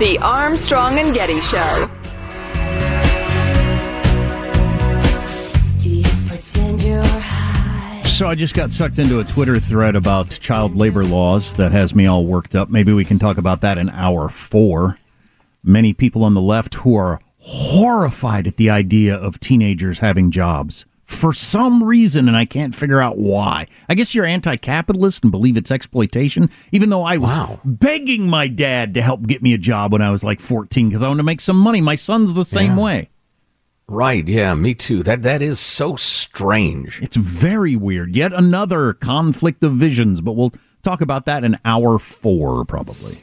The 0.00 0.18
Armstrong 0.22 0.98
and 0.98 1.14
Getty 1.14 1.38
Show. 1.40 1.90
So 8.06 8.26
I 8.26 8.34
just 8.34 8.54
got 8.54 8.72
sucked 8.72 8.98
into 8.98 9.20
a 9.20 9.24
Twitter 9.24 9.60
thread 9.60 9.94
about 9.94 10.30
child 10.30 10.74
labor 10.74 11.04
laws 11.04 11.52
that 11.56 11.72
has 11.72 11.94
me 11.94 12.06
all 12.06 12.24
worked 12.24 12.54
up. 12.54 12.70
Maybe 12.70 12.94
we 12.94 13.04
can 13.04 13.18
talk 13.18 13.36
about 13.36 13.60
that 13.60 13.76
in 13.76 13.90
hour 13.90 14.30
four. 14.30 14.96
Many 15.62 15.92
people 15.92 16.24
on 16.24 16.32
the 16.32 16.40
left 16.40 16.76
who 16.76 16.96
are 16.96 17.20
horrified 17.36 18.46
at 18.46 18.56
the 18.56 18.70
idea 18.70 19.14
of 19.14 19.38
teenagers 19.38 19.98
having 19.98 20.30
jobs 20.30 20.86
for 21.10 21.32
some 21.32 21.82
reason, 21.82 22.28
and 22.28 22.36
I 22.36 22.44
can't 22.44 22.74
figure 22.74 23.00
out 23.00 23.18
why. 23.18 23.66
I 23.88 23.94
guess 23.94 24.14
you're 24.14 24.24
anti 24.24 24.56
capitalist 24.56 25.22
and 25.24 25.30
believe 25.30 25.56
it's 25.56 25.70
exploitation, 25.70 26.48
even 26.72 26.90
though 26.90 27.02
I 27.04 27.16
was 27.18 27.30
Wow. 27.30 27.60
begging 27.64 28.28
my 28.28 28.46
dad 28.48 28.94
to 28.94 29.02
help 29.02 29.26
get 29.26 29.42
me 29.42 29.52
a 29.52 29.58
job 29.58 29.92
when 29.92 30.02
I 30.02 30.10
was 30.10 30.22
like 30.24 30.40
14 30.40 30.88
because 30.88 31.02
I 31.02 31.08
wanted 31.08 31.18
to 31.18 31.24
make 31.24 31.40
some 31.40 31.56
money. 31.58 31.80
My 31.80 31.94
son's 31.96 32.34
the 32.34 32.44
same 32.44 32.76
Yeah. 32.76 32.82
way. 32.84 33.08
Right, 33.88 34.26
yeah, 34.28 34.54
me 34.54 34.74
too. 34.74 35.02
That 35.02 35.22
that 35.22 35.42
is 35.42 35.58
so 35.58 35.96
strange. 35.96 37.00
It's 37.02 37.16
very 37.16 37.74
weird. 37.74 38.14
Yet 38.14 38.32
another 38.32 38.92
conflict 38.92 39.64
of 39.64 39.72
visions, 39.74 40.20
but 40.20 40.32
we'll 40.36 40.52
talk 40.82 41.00
about 41.00 41.26
that 41.26 41.42
in 41.42 41.58
hour 41.64 41.98
four, 41.98 42.64
probably. 42.64 43.20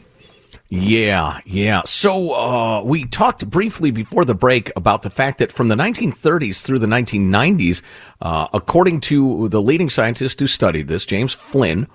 Yeah, 0.70 1.40
yeah. 1.46 1.84
So 1.86 2.32
uh, 2.34 2.84
we 2.84 3.06
talked 3.06 3.50
briefly 3.50 3.90
before 3.90 4.26
the 4.26 4.36
break 4.36 4.70
about 4.76 5.02
the 5.02 5.10
fact 5.10 5.38
that 5.38 5.52
from 5.52 5.70
the 5.70 5.76
1930s 5.76 6.66
through 6.66 6.80
the 6.80 6.88
1990s, 6.88 7.82
uh, 8.22 8.48
according 8.54 9.00
to 9.02 9.48
the 9.48 9.62
leading 9.62 9.90
scientist 9.90 10.40
who 10.40 10.48
studied 10.48 10.90
this, 10.90 11.06
James 11.06 11.34
Flynn, 11.34 11.88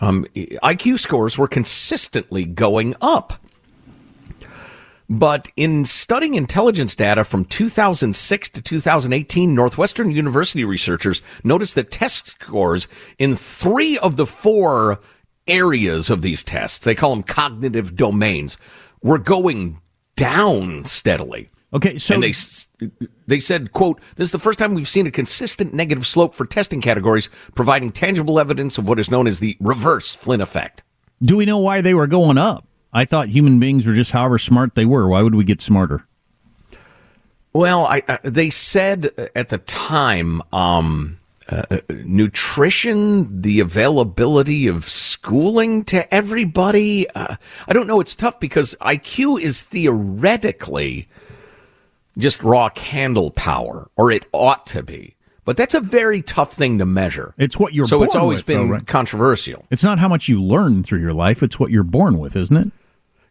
um, 0.00 0.24
IQ 0.34 1.00
scores 1.00 1.36
were 1.36 1.48
consistently 1.48 2.44
going 2.44 2.94
up. 3.00 3.34
But 5.08 5.50
in 5.56 5.84
studying 5.84 6.34
intelligence 6.34 6.94
data 6.94 7.24
from 7.24 7.44
2006 7.44 8.48
to 8.50 8.62
2018, 8.62 9.54
Northwestern 9.54 10.10
University 10.12 10.64
researchers 10.64 11.22
noticed 11.42 11.74
that 11.74 11.90
test 11.90 12.28
scores 12.28 12.86
in 13.18 13.34
three 13.34 13.98
of 13.98 14.16
the 14.16 14.26
four 14.26 15.00
areas 15.46 16.10
of 16.10 16.22
these 16.22 16.42
tests, 16.42 16.84
they 16.84 16.94
call 16.94 17.10
them 17.10 17.22
cognitive 17.22 17.96
domains, 17.96 18.58
were 19.02 19.18
going 19.18 19.80
down 20.16 20.84
steadily. 20.84 21.48
Okay, 21.74 21.96
so 21.96 22.14
and 22.14 22.22
they 22.22 22.32
they 23.26 23.40
said, 23.40 23.72
"quote 23.72 23.98
This 24.16 24.26
is 24.26 24.32
the 24.32 24.38
first 24.38 24.58
time 24.58 24.74
we've 24.74 24.88
seen 24.88 25.06
a 25.06 25.10
consistent 25.10 25.72
negative 25.72 26.06
slope 26.06 26.34
for 26.34 26.44
testing 26.44 26.82
categories, 26.82 27.30
providing 27.54 27.90
tangible 27.90 28.38
evidence 28.38 28.76
of 28.76 28.86
what 28.86 28.98
is 28.98 29.10
known 29.10 29.26
as 29.26 29.40
the 29.40 29.56
reverse 29.58 30.14
Flynn 30.14 30.42
effect." 30.42 30.82
Do 31.22 31.36
we 31.36 31.46
know 31.46 31.58
why 31.58 31.80
they 31.80 31.94
were 31.94 32.06
going 32.06 32.36
up? 32.36 32.66
I 32.92 33.06
thought 33.06 33.28
human 33.28 33.58
beings 33.58 33.86
were 33.86 33.94
just 33.94 34.10
however 34.10 34.38
smart 34.38 34.74
they 34.74 34.84
were. 34.84 35.08
Why 35.08 35.22
would 35.22 35.34
we 35.34 35.44
get 35.44 35.62
smarter? 35.62 36.06
Well, 37.54 37.86
I, 37.86 38.02
uh, 38.08 38.18
they 38.22 38.50
said 38.50 39.30
at 39.34 39.48
the 39.50 39.58
time, 39.58 40.42
um, 40.52 41.18
uh, 41.48 41.62
uh, 41.70 41.78
nutrition, 42.04 43.40
the 43.40 43.60
availability 43.60 44.66
of 44.66 44.84
schooling 44.84 45.84
to 45.84 46.12
everybody. 46.14 47.08
Uh, 47.10 47.36
I 47.66 47.72
don't 47.72 47.86
know. 47.86 48.00
It's 48.00 48.14
tough 48.14 48.38
because 48.40 48.76
IQ 48.80 49.40
is 49.40 49.62
theoretically 49.62 51.08
just 52.18 52.42
raw 52.42 52.68
candle 52.70 53.30
power, 53.30 53.90
or 53.96 54.10
it 54.10 54.26
ought 54.32 54.66
to 54.66 54.82
be. 54.82 55.16
But 55.44 55.56
that's 55.56 55.74
a 55.74 55.80
very 55.80 56.22
tough 56.22 56.52
thing 56.52 56.78
to 56.78 56.86
measure. 56.86 57.34
It's 57.36 57.58
what 57.58 57.74
you're 57.74 57.86
so 57.86 58.02
it's 58.02 58.14
always 58.14 58.40
with, 58.40 58.46
been 58.46 58.68
though, 58.68 58.74
right? 58.74 58.86
controversial. 58.86 59.64
It's 59.70 59.82
not 59.82 59.98
how 59.98 60.08
much 60.08 60.28
you 60.28 60.42
learn 60.42 60.84
through 60.84 61.00
your 61.00 61.14
life, 61.14 61.42
it's 61.42 61.58
what 61.58 61.70
you're 61.70 61.82
born 61.82 62.18
with, 62.18 62.36
isn't 62.36 62.56
it? 62.56 62.70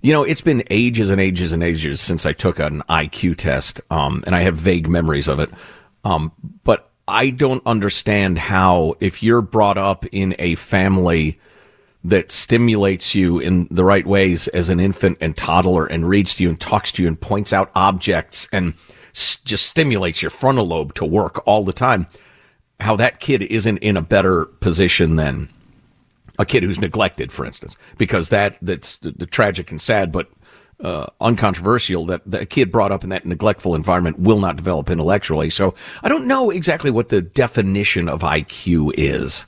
You 0.01 0.11
know, 0.13 0.23
it's 0.23 0.41
been 0.41 0.63
ages 0.71 1.09
and 1.11 1.21
ages 1.21 1.53
and 1.53 1.61
ages 1.61 2.01
since 2.01 2.25
I 2.25 2.33
took 2.33 2.59
an 2.59 2.81
IQ 2.89 3.37
test, 3.37 3.81
um, 3.91 4.23
and 4.25 4.35
I 4.35 4.41
have 4.41 4.57
vague 4.57 4.89
memories 4.89 5.27
of 5.27 5.39
it. 5.39 5.51
Um, 6.03 6.31
but 6.63 6.90
I 7.07 7.29
don't 7.29 7.65
understand 7.65 8.37
how, 8.37 8.95
if 8.99 9.21
you're 9.23 9.41
brought 9.41 9.77
up 9.77 10.05
in 10.11 10.35
a 10.39 10.55
family 10.55 11.39
that 12.03 12.31
stimulates 12.31 13.13
you 13.13 13.39
in 13.39 13.67
the 13.69 13.83
right 13.83 14.05
ways 14.05 14.47
as 14.49 14.69
an 14.69 14.79
infant 14.79 15.17
and 15.21 15.37
toddler 15.37 15.85
and 15.85 16.07
reads 16.07 16.33
to 16.35 16.43
you 16.43 16.49
and 16.49 16.59
talks 16.59 16.91
to 16.93 17.01
you 17.03 17.07
and 17.07 17.19
points 17.19 17.53
out 17.53 17.71
objects 17.75 18.47
and 18.51 18.73
just 19.13 19.67
stimulates 19.67 20.21
your 20.21 20.31
frontal 20.31 20.65
lobe 20.65 20.93
to 20.95 21.05
work 21.05 21.45
all 21.45 21.63
the 21.63 21.73
time, 21.73 22.07
how 22.79 22.95
that 22.95 23.19
kid 23.19 23.43
isn't 23.43 23.77
in 23.79 23.97
a 23.97 24.01
better 24.01 24.45
position 24.45 25.15
than 25.15 25.49
a 26.39 26.45
kid 26.45 26.63
who's 26.63 26.79
neglected, 26.79 27.31
for 27.31 27.45
instance, 27.45 27.75
because 27.97 28.29
that 28.29 28.57
that's 28.61 28.97
the, 28.99 29.11
the 29.11 29.25
tragic 29.25 29.69
and 29.69 29.79
sad, 29.79 30.11
but 30.11 30.29
uh, 30.81 31.07
uncontroversial 31.19 32.05
that 32.05 32.21
the 32.25 32.45
kid 32.45 32.71
brought 32.71 32.91
up 32.91 33.03
in 33.03 33.09
that 33.09 33.25
neglectful 33.25 33.75
environment 33.75 34.19
will 34.19 34.39
not 34.39 34.55
develop 34.55 34.89
intellectually. 34.89 35.49
So 35.49 35.73
I 36.03 36.09
don't 36.09 36.27
know 36.27 36.49
exactly 36.49 36.91
what 36.91 37.09
the 37.09 37.21
definition 37.21 38.09
of 38.09 38.21
IQ 38.21 38.93
is. 38.97 39.45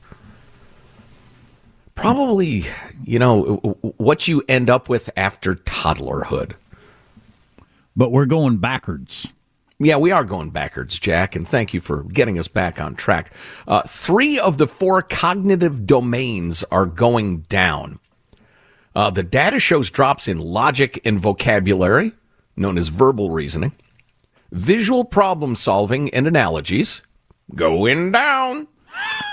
Probably, 1.96 2.64
you 3.04 3.20
know, 3.20 3.56
what 3.98 4.28
you 4.28 4.44
end 4.48 4.70
up 4.70 4.90
with 4.90 5.10
after 5.16 5.56
toddlerhood. 5.56 6.54
But 7.96 8.12
we're 8.12 8.26
going 8.26 8.58
backwards. 8.58 9.28
Yeah, 9.80 9.98
we 9.98 10.12
are 10.12 10.24
going 10.24 10.52
backwards, 10.52 10.98
Jack, 10.98 11.36
and 11.36 11.48
thank 11.48 11.74
you 11.74 11.80
for 11.80 12.04
getting 12.04 12.40
us 12.40 12.48
back 12.48 12.80
on 12.80 12.96
track. 12.96 13.34
Uh, 13.68 13.82
three 13.86 14.40
of 14.40 14.58
the 14.58 14.68
four 14.68 15.02
cognitive 15.02 15.86
domains 15.86 16.64
are 16.72 16.86
going 16.86 17.42
down. 17.42 18.00
Uh, 18.96 19.10
the 19.10 19.24
data 19.24 19.60
shows 19.60 19.90
drops 19.90 20.28
in 20.28 20.40
logic 20.40 21.02
and 21.06 21.20
vocabulary, 21.20 22.12
known 22.56 22.78
as 22.78 22.90
verbal 22.90 23.32
reasoning, 23.32 23.72
visual 24.52 25.04
problem 25.04 25.56
solving 25.56 26.14
and 26.14 26.28
analogies, 26.28 27.02
going 27.56 28.12
down. 28.12 28.68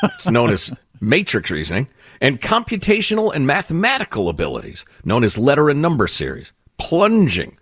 It's 0.03 0.27
known 0.29 0.51
as 0.51 0.73
matrix 1.01 1.51
reasoning, 1.51 1.89
and 2.21 2.41
computational 2.41 3.35
and 3.35 3.47
mathematical 3.47 4.29
abilities, 4.29 4.85
known 5.05 5.25
as 5.25 5.39
letter 5.39 5.69
and 5.69 5.83
number 5.83 6.07
series, 6.07 6.53
plunging. 6.79 7.57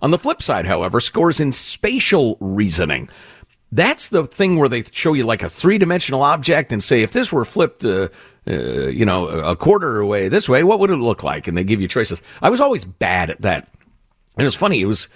On 0.00 0.10
the 0.10 0.18
flip 0.18 0.40
side, 0.40 0.66
however, 0.66 1.00
scores 1.00 1.40
in 1.40 1.50
spatial 1.50 2.36
reasoning. 2.40 3.08
That's 3.70 4.08
the 4.08 4.26
thing 4.26 4.58
where 4.58 4.68
they 4.68 4.82
show 4.82 5.12
you 5.12 5.24
like 5.24 5.42
a 5.42 5.48
three 5.48 5.78
dimensional 5.78 6.22
object 6.22 6.72
and 6.72 6.82
say, 6.82 7.02
if 7.02 7.12
this 7.12 7.32
were 7.32 7.44
flipped, 7.44 7.84
uh, 7.84 8.08
uh, 8.48 8.52
you 8.88 9.04
know, 9.04 9.28
a 9.28 9.54
quarter 9.54 10.00
away 10.00 10.28
this 10.28 10.48
way, 10.48 10.62
what 10.64 10.78
would 10.80 10.90
it 10.90 10.96
look 10.96 11.22
like? 11.22 11.46
And 11.46 11.56
they 11.56 11.64
give 11.64 11.80
you 11.80 11.88
choices. 11.88 12.22
I 12.40 12.48
was 12.48 12.60
always 12.60 12.84
bad 12.84 13.28
at 13.30 13.42
that. 13.42 13.68
And 14.36 14.42
it 14.42 14.44
was 14.44 14.54
funny. 14.54 14.80
It 14.80 14.86
was, 14.86 15.08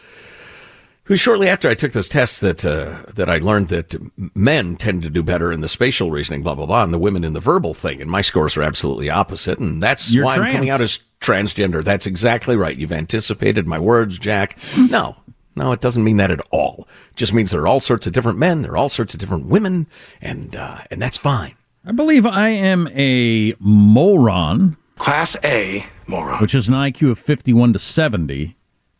it 1.05 1.09
was 1.09 1.21
shortly 1.21 1.49
after 1.49 1.69
I 1.69 1.75
took 1.75 1.93
those 1.93 2.09
tests 2.09 2.41
that 2.41 2.65
uh, 2.65 3.03
that 3.15 3.29
I 3.29 3.39
learned 3.39 3.69
that 3.69 3.97
men 4.37 4.77
tend 4.77 5.03
to 5.03 5.11
do 5.11 5.25
better 5.25 5.53
in 5.53 5.61
the 5.61 5.69
spatial 5.69 6.13
reasoning, 6.13 6.45
blah 6.45 6.55
blah 6.55 6.67
blah, 6.67 6.85
and 6.85 6.95
the 6.95 6.99
women 6.99 7.25
in 7.25 7.33
the 7.33 7.41
verbal 7.41 7.75
thing. 7.75 8.01
And 8.01 8.09
my 8.09 8.21
scores 8.21 8.57
are 8.57 8.63
absolutely 8.63 9.11
opposite, 9.11 9.59
and 9.59 9.83
that's 9.83 10.15
You're 10.15 10.25
why 10.25 10.37
I'm 10.37 10.53
coming 10.53 10.71
out 10.71 10.81
as 10.81 11.01
transgender. 11.21 11.83
That's 11.83 12.07
exactly 12.07 12.55
right. 12.55 12.77
You've 12.77 12.93
anticipated 12.93 13.67
my 13.67 13.81
words, 13.81 14.19
Jack. 14.19 14.57
No, 14.91 15.17
no, 15.55 15.73
it 15.73 15.81
doesn't 15.81 16.05
mean 16.05 16.17
that 16.17 16.31
at 16.31 16.41
all. 16.51 16.89
It 17.11 17.17
just 17.17 17.33
means 17.35 17.51
there 17.51 17.61
are 17.63 17.69
all 17.69 17.81
sorts 17.81 18.07
of 18.07 18.13
different 18.13 18.39
men, 18.39 18.63
there 18.63 18.73
are 18.73 18.77
all 18.77 18.89
sorts 18.89 19.15
of 19.15 19.21
different 19.21 19.47
women, 19.47 19.87
and 20.21 20.57
uh, 20.57 20.79
and 20.91 21.01
that's 21.01 21.19
fine. 21.19 21.55
I 21.85 21.93
believe 21.93 22.27
I 22.27 22.51
am 22.51 22.89
a 22.95 23.55
moron. 23.59 24.77
Class 24.99 25.37
A 25.43 25.85
moron. 26.07 26.41
Which 26.41 26.55
is 26.55 26.69
an 26.69 26.75
IQ 26.75 27.11
of 27.13 27.19
51 27.19 27.73
to 27.73 27.79
70. 27.79 28.57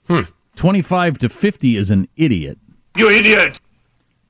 Hmm. 0.09 0.23
25 0.57 1.19
to 1.19 1.29
50 1.29 1.77
is 1.77 1.91
an 1.91 2.09
idiot. 2.17 2.59
You 2.97 3.09
idiot! 3.09 3.59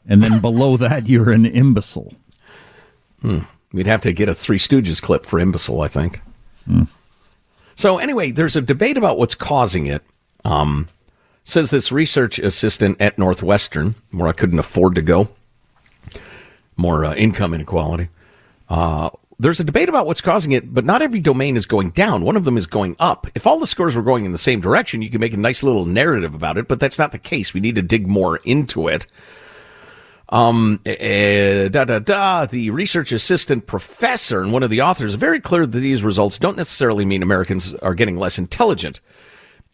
And 0.07 0.23
then 0.23 0.41
below 0.41 0.77
that, 0.77 1.09
you're 1.09 1.31
an 1.31 1.47
imbecile. 1.47 2.13
Hmm. 3.23 3.41
We'd 3.73 3.87
have 3.87 4.03
to 4.03 4.13
get 4.13 4.29
a 4.29 4.35
Three 4.35 4.59
Stooges 4.59 5.01
clip 5.01 5.25
for 5.25 5.39
imbecile, 5.39 5.81
I 5.81 5.89
think. 5.89 6.21
Hmm. 6.67 6.83
So 7.75 7.99
anyway, 7.99 8.33
there's 8.33 8.57
a 8.57 8.61
debate 8.61 8.97
about 8.97 9.19
what's 9.19 9.35
causing 9.35 9.87
it. 9.87 10.03
Um, 10.45 10.89
says 11.45 11.71
this 11.71 11.91
research 11.91 12.39
assistant 12.39 13.01
at 13.01 13.19
Northwestern, 13.19 13.95
where 14.11 14.29
I 14.29 14.33
couldn't 14.33 14.59
afford 14.59 14.95
to 14.95 15.03
go. 15.03 15.29
More 16.77 17.05
uh, 17.05 17.15
income 17.15 17.55
inequality. 17.55 18.09
Uh, 18.69 19.11
there's 19.39 19.61
a 19.61 19.65
debate 19.65 19.89
about 19.89 20.07
what's 20.07 20.21
causing 20.21 20.53
it, 20.53 20.73
but 20.73 20.85
not 20.85 21.03
every 21.03 21.21
domain 21.21 21.57
is 21.57 21.67
going 21.67 21.91
down. 21.91 22.25
One 22.25 22.37
of 22.37 22.45
them 22.45 22.57
is 22.57 22.67
going 22.67 22.95
up. 23.01 23.27
If 23.35 23.47
all 23.47 23.59
the 23.59 23.67
scores 23.67 23.97
were 23.97 24.03
going 24.03 24.25
in 24.25 24.33
the 24.33 24.39
same 24.39 24.61
direction, 24.61 25.03
you 25.03 25.11
could 25.11 25.21
make 25.21 25.35
a 25.35 25.39
nice 25.39 25.63
little 25.63 25.85
narrative 25.85 26.35
about 26.35 26.59
it, 26.59 26.69
but 26.69 26.79
that's 26.79 26.99
not 26.99 27.13
the 27.13 27.19
case. 27.19 27.53
We 27.53 27.61
need 27.61 27.75
to 27.75 27.83
dig 27.83 28.07
more 28.07 28.37
into 28.45 28.87
it. 28.87 29.07
Um, 30.29 30.81
eh, 30.87 31.69
da 31.69 31.85
da 31.85 31.99
da. 31.99 32.47
The 32.47 32.71
research 32.71 33.13
assistant 33.13 33.67
professor 33.67 34.41
and 34.41 34.53
one 34.53 34.63
of 34.63 34.71
the 34.71 34.81
authors 34.81 35.15
very 35.15 35.41
clear 35.41 35.67
that 35.67 35.79
these 35.79 36.05
results 36.05 36.39
don't 36.39 36.57
necessarily 36.57 37.05
mean 37.05 37.23
Americans 37.23 37.75
are 37.77 37.95
getting 37.95 38.17
less 38.17 38.39
intelligent. 38.39 39.01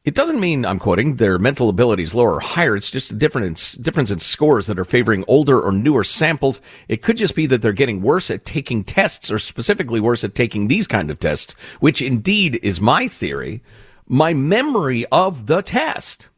It 0.09 0.15
doesn't 0.15 0.41
mean 0.41 0.65
I'm 0.65 0.79
quoting 0.79 1.17
their 1.17 1.39
mental 1.39 1.69
abilities 1.69 2.15
lower 2.15 2.37
or 2.37 2.41
higher. 2.41 2.75
It's 2.75 2.91
just 2.91 3.11
a 3.11 3.15
difference 3.15 3.73
difference 3.73 4.11
in 4.11 4.19
scores 4.19 4.67
that 4.67 4.79
are 4.79 4.85
favoring 4.87 5.23
older 5.29 5.61
or 5.61 5.71
newer 5.71 6.03
samples. 6.03 6.63
It 6.89 7.03
could 7.03 7.19
just 7.19 7.35
be 7.35 7.45
that 7.45 7.61
they're 7.61 7.75
getting 7.75 8.01
worse 8.01 8.31
at 8.31 8.43
taking 8.43 8.85
tests, 8.85 9.31
or 9.31 9.39
specifically 9.39 10.01
worse 10.01 10.25
at 10.25 10.35
taking 10.35 10.69
these 10.69 10.87
kind 10.87 11.11
of 11.11 11.19
tests, 11.19 11.53
which 11.81 12.01
indeed 12.01 12.59
is 12.63 12.81
my 12.81 13.07
theory. 13.07 13.63
My 14.07 14.33
memory 14.33 15.05
of 15.13 15.45
the 15.45 15.61
test 15.61 16.31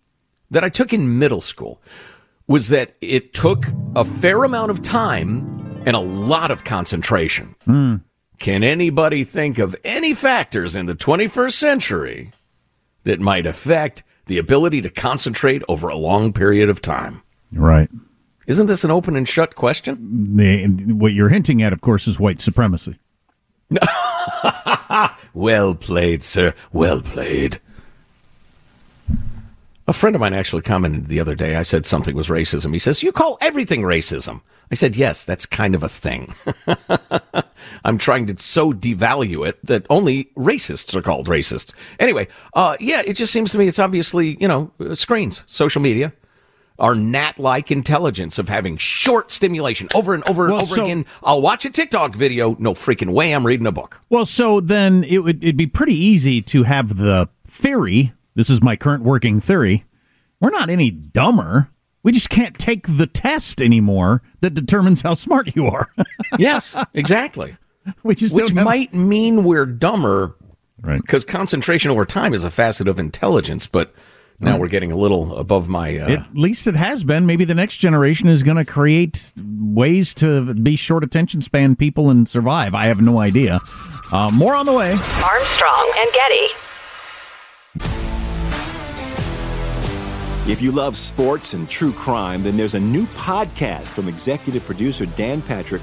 that 0.50 0.64
I 0.64 0.68
took 0.68 0.92
in 0.92 1.20
middle 1.20 1.40
school 1.40 1.80
was 2.48 2.70
that 2.70 2.96
it 3.00 3.32
took 3.32 3.66
a 3.94 4.04
fair 4.04 4.42
amount 4.42 4.72
of 4.72 4.82
time 4.82 5.82
and 5.86 5.94
a 5.94 6.00
lot 6.00 6.50
of 6.50 6.64
concentration. 6.64 7.54
Hmm. 7.66 7.96
Can 8.40 8.64
anybody 8.64 9.22
think 9.22 9.58
of 9.60 9.76
any 9.84 10.12
factors 10.12 10.74
in 10.74 10.86
the 10.86 10.96
21st 10.96 11.52
century 11.52 12.32
that 13.04 13.20
might 13.20 13.46
affect 13.46 14.02
the 14.26 14.38
ability 14.38 14.82
to 14.82 14.90
concentrate 14.90 15.62
over 15.68 15.88
a 15.88 15.96
long 15.96 16.32
period 16.32 16.68
of 16.68 16.80
time? 16.80 17.22
Right. 17.52 17.90
Isn't 18.46 18.66
this 18.66 18.84
an 18.84 18.90
open 18.90 19.16
and 19.16 19.28
shut 19.28 19.54
question? 19.54 20.36
The, 20.36 20.66
what 20.92 21.12
you're 21.12 21.28
hinting 21.28 21.62
at, 21.62 21.72
of 21.72 21.80
course, 21.80 22.08
is 22.08 22.18
white 22.18 22.40
supremacy. 22.40 22.98
well 25.34 25.74
played, 25.74 26.22
sir. 26.22 26.54
Well 26.72 27.00
played. 27.00 27.60
A 29.86 29.92
friend 29.92 30.14
of 30.14 30.20
mine 30.20 30.34
actually 30.34 30.62
commented 30.62 31.06
the 31.06 31.20
other 31.20 31.34
day. 31.34 31.56
I 31.56 31.62
said 31.62 31.84
something 31.84 32.14
was 32.14 32.28
racism. 32.28 32.72
He 32.72 32.78
says, 32.78 33.02
You 33.02 33.12
call 33.12 33.38
everything 33.40 33.82
racism. 33.82 34.40
I 34.70 34.74
said, 34.74 34.94
Yes, 34.96 35.24
that's 35.24 35.46
kind 35.46 35.74
of 35.74 35.82
a 35.82 35.88
thing. 35.88 36.32
I'm 37.84 37.98
trying 37.98 38.26
to 38.26 38.36
so 38.38 38.72
devalue 38.72 39.46
it 39.48 39.64
that 39.64 39.86
only 39.90 40.26
racists 40.36 40.94
are 40.94 41.02
called 41.02 41.26
racists. 41.28 41.74
Anyway, 41.98 42.28
uh, 42.54 42.76
yeah, 42.80 43.02
it 43.06 43.14
just 43.14 43.32
seems 43.32 43.50
to 43.52 43.58
me 43.58 43.66
it's 43.68 43.78
obviously, 43.78 44.36
you 44.40 44.48
know, 44.48 44.70
screens, 44.94 45.42
social 45.46 45.80
media, 45.82 46.12
our 46.78 46.94
gnat 46.94 47.38
like 47.38 47.70
intelligence 47.70 48.38
of 48.38 48.48
having 48.48 48.76
short 48.76 49.30
stimulation 49.30 49.88
over 49.94 50.14
and 50.14 50.26
over 50.28 50.44
and 50.44 50.54
Well, 50.54 50.62
over 50.62 50.74
so- 50.76 50.84
again. 50.84 51.04
I'll 51.22 51.42
watch 51.42 51.64
a 51.64 51.70
TikTok 51.70 52.14
video. 52.14 52.56
No 52.58 52.72
freaking 52.72 53.12
way 53.12 53.32
I'm 53.32 53.46
reading 53.46 53.66
a 53.66 53.72
book. 53.72 54.00
Well, 54.08 54.24
so 54.24 54.60
then 54.60 55.04
it 55.04 55.18
would 55.18 55.42
it'd 55.42 55.56
be 55.58 55.66
pretty 55.66 55.94
easy 55.94 56.40
to 56.42 56.62
have 56.62 56.96
the 56.96 57.28
theory. 57.46 58.12
This 58.34 58.48
is 58.48 58.62
my 58.62 58.76
current 58.76 59.02
working 59.04 59.40
theory. 59.40 59.84
We're 60.40 60.50
not 60.50 60.70
any 60.70 60.90
dumber. 60.90 61.68
We 62.02 62.12
just 62.12 62.30
can't 62.30 62.58
take 62.58 62.86
the 62.96 63.06
test 63.06 63.60
anymore 63.60 64.22
that 64.40 64.54
determines 64.54 65.02
how 65.02 65.12
smart 65.12 65.54
you 65.54 65.66
are. 65.66 65.92
yes, 66.38 66.74
exactly. 66.94 67.58
we 68.02 68.14
just 68.14 68.34
Which 68.34 68.48
don't 68.48 68.56
have- 68.58 68.64
might 68.64 68.92
mean 68.94 69.44
we're 69.44 69.66
dumber, 69.66 70.36
right? 70.82 71.00
Because 71.00 71.24
concentration 71.24 71.90
over 71.90 72.04
time 72.04 72.34
is 72.34 72.44
a 72.44 72.50
facet 72.50 72.88
of 72.88 72.98
intelligence, 72.98 73.66
but 73.66 73.92
now 74.42 74.52
Right. 74.52 74.60
we're 74.60 74.68
getting 74.68 74.90
a 74.90 74.96
little 74.96 75.36
above 75.36 75.68
my. 75.68 75.98
Uh, 75.98 76.10
At 76.10 76.34
least 76.34 76.66
it 76.66 76.74
has 76.76 77.04
been. 77.04 77.26
Maybe 77.26 77.44
the 77.44 77.54
next 77.54 77.76
generation 77.76 78.26
is 78.28 78.42
going 78.42 78.56
to 78.56 78.64
create 78.64 79.32
ways 79.60 80.14
to 80.14 80.54
be 80.54 80.76
short 80.76 81.04
attention 81.04 81.42
span 81.42 81.76
people 81.76 82.08
and 82.10 82.26
survive. 82.26 82.74
I 82.74 82.86
have 82.86 83.02
no 83.02 83.18
idea. 83.18 83.60
Uh, 84.10 84.30
more 84.32 84.54
on 84.54 84.64
the 84.66 84.72
way. 84.72 84.92
Armstrong 84.92 85.92
and 85.98 86.08
Getty. 86.14 86.46
If 90.50 90.60
you 90.60 90.72
love 90.72 90.96
sports 90.96 91.54
and 91.54 91.68
true 91.68 91.92
crime, 91.92 92.42
then 92.42 92.56
there's 92.56 92.74
a 92.74 92.80
new 92.80 93.04
podcast 93.08 93.82
from 93.88 94.08
executive 94.08 94.64
producer 94.64 95.06
Dan 95.06 95.42
Patrick 95.42 95.82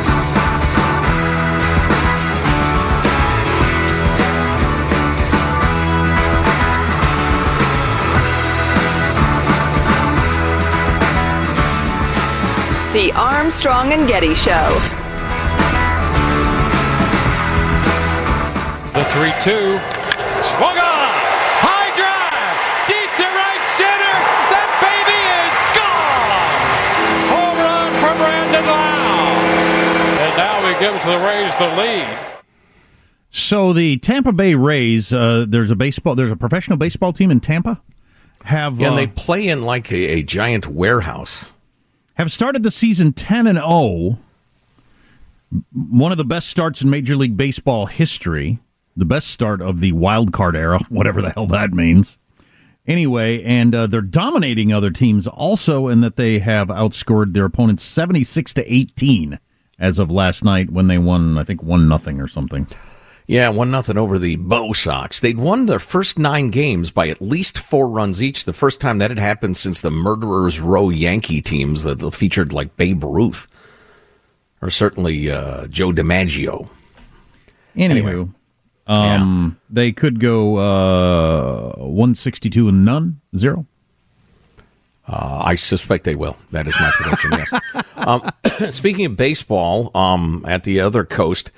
The 12.93 13.09
Armstrong 13.13 13.93
and 13.93 14.05
Getty 14.05 14.35
Show. 14.35 14.67
The 18.91 19.05
3 19.05 19.31
2. 19.39 19.79
Swung 20.43 20.75
on. 20.75 21.11
High 21.63 21.87
drive. 21.95 22.57
Deep 22.91 23.07
to 23.15 23.23
right 23.31 23.63
center. 23.79 24.15
That 24.51 24.67
baby 24.83 25.19
is 25.39 25.55
gone. 25.79 26.51
Home 27.31 27.57
run 27.63 27.91
from 28.03 28.17
Brandon 28.17 28.65
Lowe. 28.67 29.39
And 30.19 30.35
now 30.35 30.59
he 30.67 30.77
gives 30.83 31.01
the 31.05 31.17
Rays 31.17 31.55
the 31.55 31.69
lead. 31.81 32.17
So 33.29 33.71
the 33.71 33.99
Tampa 33.99 34.33
Bay 34.33 34.53
Rays, 34.55 35.13
uh, 35.13 35.45
there's 35.47 35.71
a 35.71 35.77
baseball, 35.77 36.15
there's 36.15 36.29
a 36.29 36.35
professional 36.35 36.77
baseball 36.77 37.13
team 37.13 37.31
in 37.31 37.39
Tampa. 37.39 37.81
Have 38.43 38.81
yeah, 38.81 38.87
and 38.87 38.95
uh, 38.95 38.97
they 38.97 39.07
play 39.07 39.47
in 39.47 39.61
like 39.61 39.89
a, 39.93 40.17
a 40.17 40.23
giant 40.23 40.67
warehouse. 40.67 41.45
Have 42.21 42.31
started 42.31 42.61
the 42.61 42.69
season 42.69 43.13
10 43.13 43.47
and 43.47 43.57
0 43.57 44.19
one 45.73 46.11
of 46.11 46.19
the 46.19 46.23
best 46.23 46.47
starts 46.47 46.83
in 46.83 46.89
major 46.89 47.15
league 47.15 47.35
baseball 47.35 47.87
history 47.87 48.59
the 48.95 49.05
best 49.05 49.27
start 49.27 49.59
of 49.59 49.79
the 49.79 49.91
wild 49.93 50.31
card 50.31 50.55
era 50.55 50.79
whatever 50.89 51.19
the 51.19 51.31
hell 51.31 51.47
that 51.47 51.73
means. 51.73 52.19
Anyway 52.85 53.43
and 53.43 53.73
uh, 53.73 53.87
they're 53.87 54.01
dominating 54.01 54.71
other 54.71 54.91
teams 54.91 55.25
also 55.25 55.87
in 55.87 56.01
that 56.01 56.15
they 56.15 56.37
have 56.37 56.67
outscored 56.67 57.33
their 57.33 57.45
opponents 57.45 57.83
76 57.83 58.53
to 58.53 58.71
18 58.71 59.39
as 59.79 59.97
of 59.97 60.11
last 60.11 60.43
night 60.43 60.69
when 60.69 60.87
they 60.87 60.99
won 60.99 61.39
i 61.39 61.43
think 61.43 61.63
one 61.63 61.87
nothing 61.87 62.21
or 62.21 62.27
something 62.27 62.67
Yeah, 63.27 63.49
one 63.49 63.71
nothing 63.71 63.97
over 63.97 64.19
the 64.19 64.35
Bo 64.35 64.73
Sox. 64.73 65.19
They'd 65.19 65.37
won 65.37 65.65
their 65.65 65.79
first 65.79 66.19
nine 66.19 66.49
games 66.49 66.91
by 66.91 67.07
at 67.07 67.21
least 67.21 67.57
four 67.57 67.87
runs 67.87 68.21
each. 68.21 68.45
The 68.45 68.53
first 68.53 68.81
time 68.81 68.97
that 68.97 69.09
had 69.11 69.19
happened 69.19 69.55
since 69.57 69.79
the 69.79 69.91
Murderers 69.91 70.59
Row 70.59 70.89
Yankee 70.89 71.41
teams 71.41 71.83
that 71.83 71.99
featured 72.11 72.51
like 72.51 72.75
Babe 72.75 73.03
Ruth, 73.03 73.47
or 74.61 74.69
certainly 74.69 75.31
uh, 75.31 75.67
Joe 75.67 75.91
DiMaggio. 75.91 76.69
anyway 77.75 78.27
um, 78.87 79.57
they 79.69 79.91
could 79.91 80.19
go 80.19 80.57
uh, 80.57 81.75
162 81.77 82.67
and 82.67 82.83
none 82.83 83.21
zero 83.37 83.65
Uh, 85.07 85.41
I 85.45 85.55
suspect 85.55 86.03
they 86.03 86.15
will. 86.15 86.35
That 86.51 86.67
is 86.67 86.75
my 86.79 86.91
prediction. 86.93 87.31
yes. 87.31 87.51
Um, 87.95 88.27
speaking 88.71 89.05
of 89.05 89.15
baseball, 89.15 89.91
um, 89.95 90.43
at 90.47 90.63
the 90.63 90.79
other 90.79 91.05
coast, 91.05 91.51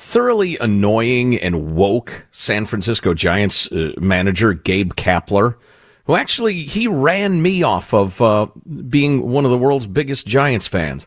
thoroughly 0.00 0.56
annoying 0.56 1.38
and 1.38 1.76
woke 1.76 2.26
San 2.30 2.64
Francisco 2.64 3.12
Giants 3.12 3.70
uh, 3.70 3.92
manager 3.98 4.54
Gabe 4.54 4.94
Kapler, 4.94 5.56
who 6.04 6.16
actually 6.16 6.62
he 6.62 6.88
ran 6.88 7.42
me 7.42 7.62
off 7.62 7.92
of 7.92 8.22
uh, 8.22 8.46
being 8.88 9.28
one 9.30 9.44
of 9.44 9.50
the 9.50 9.58
world's 9.58 9.86
biggest 9.86 10.26
Giants 10.26 10.66
fans. 10.66 11.06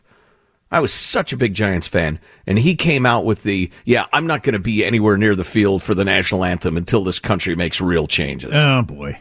I 0.70 0.78
was 0.78 0.92
such 0.92 1.32
a 1.32 1.36
big 1.36 1.54
Giants 1.54 1.88
fan, 1.88 2.20
and 2.46 2.56
he 2.56 2.76
came 2.76 3.04
out 3.04 3.24
with 3.24 3.42
the, 3.42 3.68
yeah, 3.84 4.06
I'm 4.12 4.28
not 4.28 4.44
going 4.44 4.54
to 4.54 4.60
be 4.60 4.84
anywhere 4.84 5.16
near 5.16 5.34
the 5.34 5.42
field 5.42 5.82
for 5.82 5.94
the 5.94 6.04
national 6.04 6.44
anthem 6.44 6.76
until 6.76 7.02
this 7.02 7.18
country 7.18 7.56
makes 7.56 7.80
real 7.80 8.06
changes. 8.06 8.52
Oh, 8.54 8.82
boy. 8.82 9.18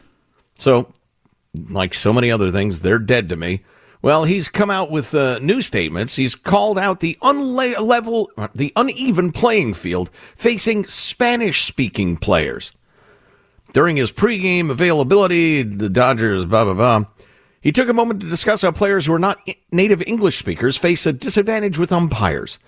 So, 0.60 0.92
like 1.70 1.96
so 1.96 2.14
many 2.14 2.30
other 2.30 2.52
things, 2.52 2.82
they're 2.82 3.00
dead 3.00 3.30
to 3.30 3.36
me. 3.36 3.64
Well, 4.04 4.26
he's 4.26 4.50
come 4.50 4.70
out 4.70 4.92
with 4.92 5.16
uh, 5.16 5.40
new 5.40 5.62
statements. 5.62 6.18
He's 6.18 6.36
called 6.36 6.78
out 6.78 7.00
the 7.00 7.18
unlevel, 7.22 8.28
the 8.54 8.74
uneven 8.76 9.32
playing 9.32 9.76
field 9.76 10.10
facing 10.36 10.84
Spanish-speaking 10.84 12.18
players. 12.18 12.74
During 13.72 13.96
his 13.96 14.12
pregame 14.12 14.70
availability, 14.70 15.64
the 15.64 15.90
Dodgers, 15.90 16.46
blah 16.46 16.66
blah 16.66 16.74
blah. 16.74 17.06
He 17.62 17.72
took 17.72 17.88
a 17.88 17.94
moment 17.94 18.20
to 18.20 18.28
discuss 18.30 18.62
how 18.62 18.72
players 18.72 19.06
who 19.06 19.14
are 19.14 19.20
not 19.20 19.40
native 19.72 20.04
English 20.06 20.38
speakers 20.38 20.76
face 20.76 21.06
a 21.06 21.14
disadvantage 21.14 21.80
with 21.80 21.94
umpires. 21.94 22.60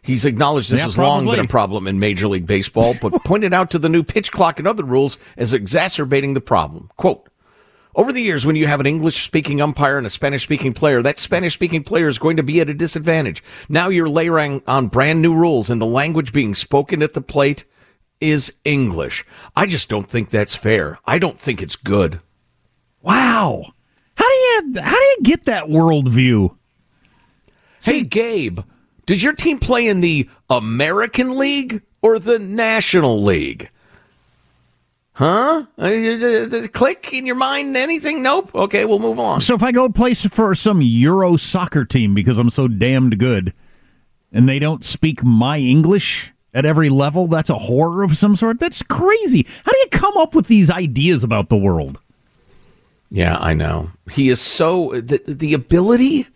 He's 0.00 0.24
acknowledged 0.24 0.70
this 0.70 0.78
Yeah, 0.78 0.84
has 0.84 0.98
long 0.98 1.26
been 1.26 1.40
a 1.40 1.48
problem 1.48 1.88
in 1.88 1.98
Major 1.98 2.28
League 2.28 2.46
Baseball, 2.46 2.94
but 3.00 3.12
pointed 3.24 3.52
out 3.52 3.70
to 3.72 3.80
the 3.80 3.88
new 3.88 4.04
pitch 4.04 4.30
clock 4.30 4.60
and 4.60 4.68
other 4.68 4.84
rules 4.84 5.18
as 5.36 5.52
exacerbating 5.52 6.34
the 6.34 6.40
problem. 6.40 6.90
Quote, 6.96 7.28
over 7.94 8.12
the 8.12 8.20
years, 8.20 8.44
when 8.44 8.56
you 8.56 8.66
have 8.66 8.80
an 8.80 8.86
English 8.86 9.24
speaking 9.24 9.60
umpire 9.60 9.98
and 9.98 10.06
a 10.06 10.10
Spanish 10.10 10.42
speaking 10.42 10.72
player, 10.72 11.02
that 11.02 11.18
Spanish 11.18 11.54
speaking 11.54 11.84
player 11.84 12.08
is 12.08 12.18
going 12.18 12.36
to 12.36 12.42
be 12.42 12.60
at 12.60 12.70
a 12.70 12.74
disadvantage. 12.74 13.42
Now 13.68 13.88
you're 13.88 14.08
layering 14.08 14.62
on 14.66 14.88
brand 14.88 15.22
new 15.22 15.34
rules, 15.34 15.70
and 15.70 15.80
the 15.80 15.86
language 15.86 16.32
being 16.32 16.54
spoken 16.54 17.02
at 17.02 17.14
the 17.14 17.20
plate 17.20 17.64
is 18.20 18.52
English. 18.64 19.24
I 19.54 19.66
just 19.66 19.88
don't 19.88 20.08
think 20.08 20.30
that's 20.30 20.54
fair. 20.54 20.98
I 21.04 21.18
don't 21.18 21.38
think 21.38 21.62
it's 21.62 21.76
good. 21.76 22.20
Wow. 23.02 23.72
How 24.16 24.28
do 24.28 24.34
you 24.34 24.80
how 24.80 24.96
do 24.96 25.04
you 25.04 25.18
get 25.22 25.44
that 25.44 25.64
worldview? 25.64 26.56
Hey, 27.82 28.02
Gabe, 28.02 28.60
does 29.04 29.22
your 29.22 29.34
team 29.34 29.58
play 29.58 29.86
in 29.86 30.00
the 30.00 30.28
American 30.48 31.36
League 31.36 31.82
or 32.00 32.18
the 32.18 32.38
National 32.38 33.22
League? 33.22 33.70
Huh? 35.14 35.66
Uh, 35.78 35.84
uh, 35.84 36.66
Click 36.72 37.12
in 37.12 37.24
your 37.24 37.36
mind 37.36 37.76
anything? 37.76 38.22
Nope. 38.22 38.52
Okay, 38.54 38.84
we'll 38.84 38.98
move 38.98 39.20
on. 39.20 39.40
So 39.40 39.54
if 39.54 39.62
I 39.62 39.70
go 39.70 39.88
play 39.88 40.14
for 40.14 40.54
some 40.54 40.82
Euro 40.82 41.36
soccer 41.36 41.84
team 41.84 42.14
because 42.14 42.36
I'm 42.36 42.50
so 42.50 42.66
damned 42.66 43.18
good, 43.18 43.52
and 44.32 44.48
they 44.48 44.58
don't 44.58 44.82
speak 44.82 45.22
my 45.22 45.58
English 45.58 46.32
at 46.52 46.66
every 46.66 46.88
level, 46.88 47.28
that's 47.28 47.48
a 47.48 47.58
horror 47.58 48.02
of 48.02 48.16
some 48.16 48.34
sort. 48.34 48.58
That's 48.58 48.82
crazy. 48.82 49.46
How 49.64 49.70
do 49.70 49.78
you 49.78 49.88
come 49.92 50.16
up 50.16 50.34
with 50.34 50.48
these 50.48 50.68
ideas 50.68 51.22
about 51.22 51.48
the 51.48 51.56
world? 51.56 51.98
Yeah, 53.08 53.36
I 53.38 53.54
know. 53.54 53.92
He 54.10 54.28
is 54.28 54.40
so 54.40 55.00
the 55.00 55.22
the 55.26 55.54
ability 55.54 56.26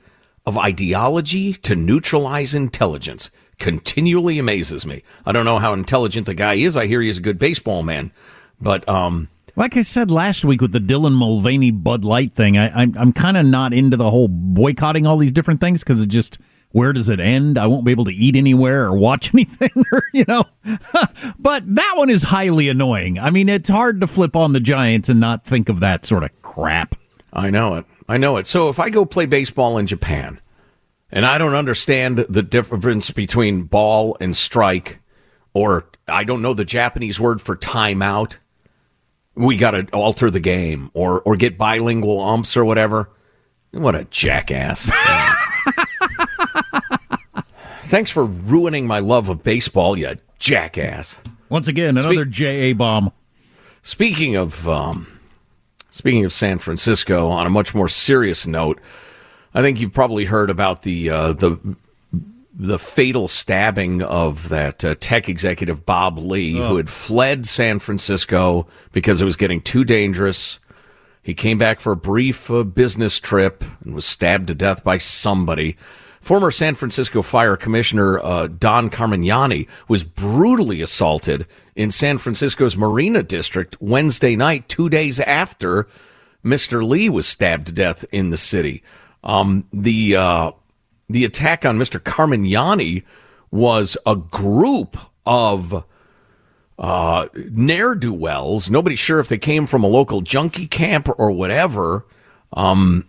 of 0.47 0.57
ideology 0.57 1.53
to 1.53 1.75
neutralize 1.75 2.55
intelligence 2.55 3.31
continually 3.59 4.39
amazes 4.39 4.87
me. 4.87 5.03
I 5.27 5.33
don't 5.33 5.45
know 5.45 5.59
how 5.59 5.73
intelligent 5.73 6.27
the 6.27 6.35
guy 6.35 6.55
is. 6.55 6.77
I 6.77 6.87
hear 6.87 7.03
he's 7.03 7.19
a 7.19 7.23
good 7.23 7.39
baseball 7.39 7.83
man, 7.83 8.13
but 8.61 8.89
um 8.89 9.29
Like 9.57 9.77
I 9.77 9.83
said 9.83 10.11
last 10.11 10.45
week 10.45 10.61
with 10.61 10.73
the 10.73 10.81
Dylan 10.81 11.15
Mulvaney 11.15 11.71
Bud 11.71 12.05
Light 12.05 12.33
thing, 12.33 12.57
I, 12.57 12.69
I'm 12.71 12.95
I'm 12.99 13.13
kind 13.13 13.37
of 13.37 13.47
not 13.47 13.73
into 13.73 13.97
the 13.97 14.11
whole 14.11 14.29
boycotting 14.29 15.07
all 15.07 15.17
these 15.19 15.33
different 15.33 15.61
things 15.61 15.83
because 15.83 16.01
it 16.01 16.09
just 16.09 16.39
where 16.73 16.93
does 16.93 17.09
it 17.09 17.19
end? 17.19 17.57
I 17.57 17.67
won't 17.67 17.87
be 17.87 17.93
able 17.93 18.05
to 18.05 18.13
eat 18.13 18.37
anywhere 18.37 18.85
or 18.85 18.97
watch 18.97 19.33
anything, 19.35 19.71
or 19.93 20.03
you 20.13 20.25
know. 20.29 20.45
but 21.39 21.75
that 21.75 21.95
one 21.97 22.11
is 22.11 22.25
highly 22.25 22.69
annoying. 22.69 23.19
I 23.19 23.31
mean, 23.31 23.49
it's 23.49 23.71
hard 23.71 24.01
to 24.03 24.07
flip 24.07 24.37
on 24.37 24.53
the 24.53 24.61
Giants 24.61 25.09
and 25.09 25.19
not 25.19 25.45
think 25.45 25.69
of 25.69 25.81
that 25.81 26.05
sort 26.05 26.25
of 26.25 26.43
crap. 26.43 26.95
I 27.33 27.51
know 27.51 27.77
it. 27.77 27.87
I 28.09 28.17
know 28.17 28.37
it. 28.37 28.47
So 28.47 28.69
if 28.69 28.79
I 28.79 28.91
go 28.91 29.05
play 29.05 29.27
baseball 29.27 29.79
in 29.79 29.87
Japan 29.87 30.41
and 31.11 31.25
I 31.25 31.39
don't 31.39 31.55
understand 31.55 32.19
the 32.19 32.43
difference 32.43 33.11
between 33.11 33.63
ball 33.65 34.17
and 34.21 34.37
strike, 34.37 35.01
or 35.55 35.87
I 36.07 36.25
don't 36.25 36.43
know 36.43 36.55
the 36.55 36.65
Japanese 36.65 37.19
word 37.19 37.41
for 37.41 37.57
timeout, 37.57 38.37
we 39.39 39.57
got 39.57 39.71
to 39.71 39.87
alter 39.93 40.31
the 40.31 40.41
game 40.41 40.91
or, 40.95 41.21
or 41.23 41.37
get 41.37 41.57
bilingual 41.57 42.21
umps 42.21 42.57
or 42.57 42.65
whatever. 42.65 43.09
What 43.71 43.95
a 43.95 44.05
jackass. 44.05 44.91
Thanks 47.85 48.11
for 48.11 48.25
ruining 48.25 48.87
my 48.87 48.99
love 48.99 49.29
of 49.29 49.43
baseball, 49.43 49.97
you 49.97 50.17
jackass. 50.39 51.23
Once 51.49 51.69
again, 51.69 51.97
another 51.97 52.25
JA 52.25 52.75
bomb. 52.75 53.13
Speaking 53.83 54.37
of 54.37 54.69
um, 54.69 55.07
speaking 55.89 56.25
of 56.25 56.33
San 56.33 56.59
Francisco, 56.59 57.29
on 57.29 57.47
a 57.47 57.51
much 57.51 57.75
more 57.75 57.89
serious 57.89 58.47
note, 58.47 58.81
I 59.55 59.63
think 59.63 59.81
you've 59.81 59.95
probably 59.95 60.27
heard 60.27 60.51
about 60.51 60.83
the 60.83 61.09
uh, 61.09 61.33
the 61.33 61.77
the 62.61 62.79
fatal 62.79 63.29
stabbing 63.29 64.03
of 64.03 64.49
that 64.49 64.85
uh, 64.85 64.97
tech 64.99 65.29
executive 65.29 65.87
Bob 65.87 66.19
Lee, 66.19 66.55
who 66.55 66.77
had 66.77 66.89
fled 66.89 67.47
San 67.47 67.79
Francisco 67.79 68.67
because 68.91 69.23
it 69.23 69.25
was 69.25 69.37
getting 69.37 69.61
too 69.61 69.85
dangerous. 69.85 70.59
He 71.23 71.35
came 71.35 71.57
back 71.57 71.79
for 71.79 71.93
a 71.93 71.97
brief 71.97 72.51
uh, 72.51 72.65
business 72.65 73.21
trip 73.21 73.63
and 73.85 73.95
was 73.95 74.05
stabbed 74.05 74.49
to 74.49 74.57
death 74.57 74.83
by 74.83 74.99
somebody. 74.99 75.77
Former 76.21 76.51
San 76.51 76.75
Francisco 76.75 77.23
Fire 77.23 77.57
Commissioner 77.57 78.19
uh, 78.19 78.49
Don 78.49 78.91
Carmignani 78.91 79.69
was 79.87 80.03
brutally 80.03 80.81
assaulted 80.81 81.47
in 81.77 81.93
San 81.93 82.19
Francisco's 82.19 82.77
Marina 82.77 83.23
District 83.23 83.77
Wednesday 83.81 84.35
night, 84.35 84.69
two 84.69 84.89
days 84.89 85.21
after 85.21 85.87
Mr. 86.45 86.87
Lee 86.87 87.09
was 87.09 87.29
stabbed 87.29 87.69
to 87.69 87.73
death 87.73 88.05
in 88.11 88.31
the 88.31 88.37
city. 88.37 88.83
Um, 89.23 89.67
the 89.73 90.17
uh, 90.17 90.51
the 91.09 91.25
attack 91.25 91.65
on 91.65 91.79
Mr. 91.79 92.01
Carmignani 92.01 93.05
was 93.51 93.97
a 94.07 94.15
group 94.17 94.97
of 95.25 95.85
uh, 96.79 97.29
ne'er 97.35 97.95
do 97.95 98.13
wells. 98.13 98.71
Nobody's 98.71 98.99
sure 98.99 99.21
if 99.21 99.29
they 99.29 99.39
came 99.39 99.67
from 99.67 99.83
a 99.85 99.89
local 99.89 100.21
junkie 100.21 100.67
camp 100.67 101.09
or 101.19 101.31
whatever. 101.31 102.05
Um, 102.53 103.07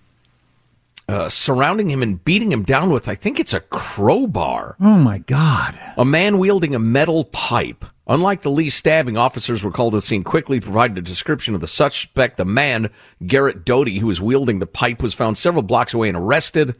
uh, 1.08 1.28
surrounding 1.28 1.90
him 1.90 2.04
and 2.04 2.24
beating 2.24 2.52
him 2.52 2.62
down 2.62 2.92
with, 2.92 3.10
I 3.10 3.16
think 3.16 3.40
it's 3.40 3.54
a 3.54 3.62
crowbar. 3.62 4.76
Oh 4.80 5.00
my 5.00 5.18
God. 5.18 5.80
A 5.98 6.06
man 6.06 6.38
wielding 6.38 6.76
a 6.76 6.80
metal 6.80 7.26
pipe. 7.26 7.84
Unlike 8.06 8.42
the 8.42 8.52
Lee 8.52 8.70
stabbing, 8.70 9.18
officers 9.18 9.64
were 9.64 9.72
called 9.72 9.94
to 9.94 9.98
the 9.98 10.02
scene 10.02 10.24
quickly, 10.24 10.60
provided 10.60 10.98
a 10.98 11.02
description 11.02 11.56
of 11.56 11.62
the 11.62 11.68
suspect. 11.68 12.38
The 12.38 12.46
man, 12.46 12.90
Garrett 13.26 13.66
Doty, 13.66 14.00
who 14.00 14.08
was 14.08 14.22
wielding 14.22 14.60
the 14.60 14.68
pipe, 14.68 15.02
was 15.02 15.14
found 15.14 15.38
several 15.38 15.64
blocks 15.64 15.94
away 15.94 16.10
and 16.10 16.18
arrested, 16.18 16.76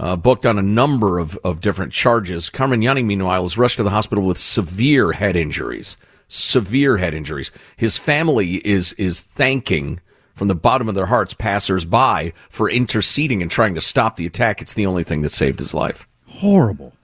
uh, 0.00 0.16
booked 0.16 0.46
on 0.46 0.58
a 0.58 0.62
number 0.62 1.18
of, 1.18 1.38
of 1.44 1.60
different 1.60 1.92
charges. 1.92 2.48
Carmen 2.48 2.80
Carmignani, 2.80 3.04
meanwhile, 3.04 3.42
was 3.42 3.58
rushed 3.58 3.76
to 3.76 3.82
the 3.82 3.90
hospital 3.90 4.24
with 4.24 4.38
severe 4.38 5.12
head 5.12 5.36
injuries. 5.36 5.96
Severe 6.26 6.96
head 6.96 7.12
injuries. 7.12 7.50
His 7.76 7.98
family 7.98 8.66
is 8.66 8.94
is 8.94 9.20
thanking 9.20 10.00
from 10.32 10.48
the 10.48 10.54
bottom 10.54 10.88
of 10.88 10.94
their 10.94 11.06
hearts 11.06 11.34
passers-by 11.34 12.32
for 12.48 12.70
interceding 12.70 13.42
and 13.42 13.50
trying 13.50 13.74
to 13.74 13.80
stop 13.80 14.16
the 14.16 14.26
attack. 14.26 14.62
It's 14.62 14.72
the 14.72 14.86
only 14.86 15.04
thing 15.04 15.20
that 15.20 15.30
saved 15.30 15.58
his 15.58 15.74
life. 15.74 16.06
Horrible. 16.28 16.94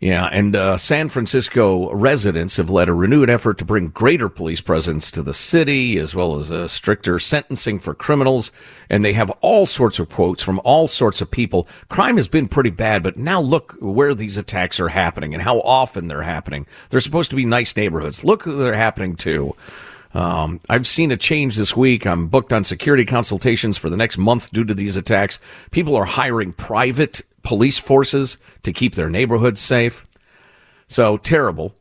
Yeah, 0.00 0.26
and 0.26 0.54
uh, 0.54 0.76
San 0.76 1.08
Francisco 1.08 1.92
residents 1.92 2.56
have 2.56 2.70
led 2.70 2.88
a 2.88 2.94
renewed 2.94 3.28
effort 3.28 3.58
to 3.58 3.64
bring 3.64 3.88
greater 3.88 4.28
police 4.28 4.60
presence 4.60 5.10
to 5.10 5.22
the 5.22 5.34
city, 5.34 5.98
as 5.98 6.14
well 6.14 6.36
as 6.36 6.52
a 6.52 6.68
stricter 6.68 7.18
sentencing 7.18 7.80
for 7.80 7.94
criminals. 7.94 8.52
And 8.88 9.04
they 9.04 9.14
have 9.14 9.30
all 9.40 9.66
sorts 9.66 9.98
of 9.98 10.08
quotes 10.08 10.40
from 10.40 10.60
all 10.62 10.86
sorts 10.86 11.20
of 11.20 11.32
people. 11.32 11.66
Crime 11.88 12.16
has 12.16 12.28
been 12.28 12.46
pretty 12.46 12.70
bad, 12.70 13.02
but 13.02 13.16
now 13.16 13.40
look 13.40 13.76
where 13.80 14.14
these 14.14 14.38
attacks 14.38 14.78
are 14.78 14.88
happening 14.88 15.34
and 15.34 15.42
how 15.42 15.58
often 15.62 16.06
they're 16.06 16.22
happening. 16.22 16.68
They're 16.90 17.00
supposed 17.00 17.30
to 17.30 17.36
be 17.36 17.44
nice 17.44 17.76
neighborhoods. 17.76 18.24
Look 18.24 18.44
who 18.44 18.56
they're 18.56 18.74
happening 18.74 19.16
to. 19.16 19.56
Um, 20.14 20.60
I've 20.68 20.86
seen 20.86 21.12
a 21.12 21.16
change 21.16 21.56
this 21.56 21.76
week. 21.76 22.06
I'm 22.06 22.28
booked 22.28 22.52
on 22.52 22.64
security 22.64 23.04
consultations 23.04 23.76
for 23.76 23.90
the 23.90 23.96
next 23.96 24.18
month 24.18 24.50
due 24.50 24.64
to 24.64 24.74
these 24.74 24.96
attacks. 24.96 25.38
People 25.70 25.94
are 25.96 26.04
hiring 26.04 26.52
private 26.52 27.22
police 27.42 27.78
forces 27.78 28.38
to 28.62 28.72
keep 28.72 28.94
their 28.94 29.10
neighborhoods 29.10 29.60
safe. 29.60 30.06
So 30.86 31.16
terrible. 31.18 31.74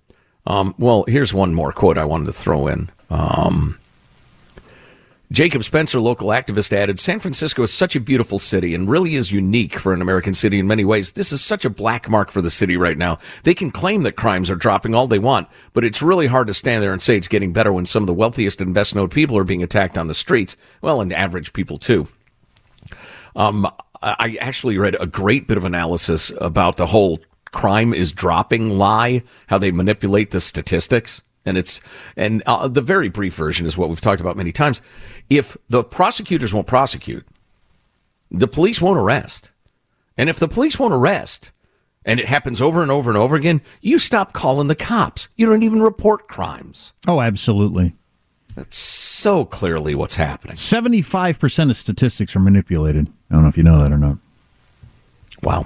Um, 0.46 0.76
well, 0.78 1.06
here's 1.08 1.34
one 1.34 1.54
more 1.54 1.72
quote 1.72 1.98
I 1.98 2.06
wanted 2.06 2.26
to 2.26 2.34
throw 2.34 2.68
in. 2.68 2.90
Um, 3.10 3.80
Jacob 5.30 5.62
Spencer, 5.66 6.00
local 6.00 6.30
activist, 6.30 6.72
added 6.72 6.98
San 6.98 7.20
Francisco 7.20 7.64
is 7.64 7.74
such 7.74 7.98
a 7.98 8.00
beautiful 8.00 8.40
city 8.40 8.74
and 8.74 8.88
really 8.88 9.16
is 9.16 9.30
unique 9.30 9.78
for 9.78 9.94
an 9.94 10.02
American 10.02 10.34
city 10.34 10.58
in 10.58 10.68
many 10.68 10.86
ways. 10.86 11.12
This 11.12 11.34
is 11.34 11.44
such 11.44 11.66
a 11.66 11.70
black 11.70 12.10
mark 12.10 12.32
for 12.32 12.42
the 12.42 12.50
city 12.50 12.78
right 12.78 12.98
now. 12.98 13.20
They 13.44 13.54
can 13.54 13.70
claim 13.70 14.04
that 14.04 14.16
crimes 14.16 14.50
are 14.50 14.56
dropping 14.56 14.96
all 14.96 15.06
they 15.06 15.20
want, 15.20 15.50
but 15.74 15.84
it's 15.84 16.02
really 16.02 16.28
hard 16.28 16.48
to 16.48 16.54
stand 16.54 16.82
there 16.82 16.94
and 16.94 17.02
say 17.02 17.18
it's 17.18 17.28
getting 17.28 17.52
better 17.52 17.74
when 17.74 17.86
some 17.86 18.04
of 18.04 18.08
the 18.08 18.14
wealthiest 18.14 18.62
and 18.62 18.74
best 18.74 18.96
known 18.96 19.10
people 19.10 19.38
are 19.38 19.44
being 19.44 19.64
attacked 19.64 19.98
on 19.98 20.08
the 20.08 20.14
streets. 20.14 20.56
Well, 20.82 21.02
and 21.02 21.12
average 21.12 21.52
people 21.52 21.78
too. 21.78 22.08
Um, 23.36 23.70
I 24.02 24.38
actually 24.40 24.78
read 24.78 24.96
a 24.98 25.08
great 25.08 25.48
bit 25.48 25.58
of 25.58 25.66
analysis 25.66 26.32
about 26.40 26.78
the 26.78 26.86
whole 26.86 27.20
crime 27.52 27.94
is 27.94 28.14
dropping 28.14 28.78
lie, 28.78 29.24
how 29.48 29.58
they 29.58 29.72
manipulate 29.72 30.32
the 30.32 30.40
statistics. 30.40 31.22
And 31.48 31.58
it's, 31.58 31.80
and 32.18 32.44
uh, 32.46 32.68
the 32.68 32.82
very 32.82 33.08
brief 33.08 33.34
version 33.34 33.66
is 33.66 33.78
what 33.78 33.90
we've 33.90 34.02
talked 34.02 34.22
about 34.22 34.36
many 34.36 34.52
times. 34.52 34.82
If 35.30 35.56
the 35.70 35.84
prosecutors 35.84 36.54
won't 36.54 36.68
prosecute, 36.68 37.26
the 38.30 38.48
police 38.48 38.82
won't 38.82 39.00
arrest. 39.00 39.52
And 40.18 40.30
if 40.30 40.40
the 40.40 40.48
police 40.48 40.78
won't 40.78 40.94
arrest, 40.94 41.52
and 42.04 42.20
it 42.20 42.28
happens 42.28 42.62
over 42.62 42.82
and 42.82 42.92
over 42.92 43.10
and 43.10 43.18
over 43.18 43.36
again, 43.36 43.62
you 43.82 43.98
stop 43.98 44.34
calling 44.34 44.68
the 44.68 44.76
cops. 44.76 45.30
You 45.36 45.46
don't 45.46 45.64
even 45.64 45.82
report 45.82 46.28
crimes. 46.28 46.94
Oh, 47.08 47.22
absolutely. 47.22 47.96
That's 48.56 48.78
so 48.78 49.46
clearly 49.46 49.96
what's 49.96 50.16
happening. 50.16 50.56
75% 50.56 51.70
of 51.70 51.76
statistics 51.78 52.36
are 52.36 52.40
manipulated. 52.40 53.08
I 53.30 53.36
don't 53.36 53.44
know 53.44 53.50
if 53.50 53.58
you 53.58 53.64
know 53.64 53.82
that 53.82 53.92
or 53.92 53.98
not. 53.98 54.18
Wow. 55.44 55.66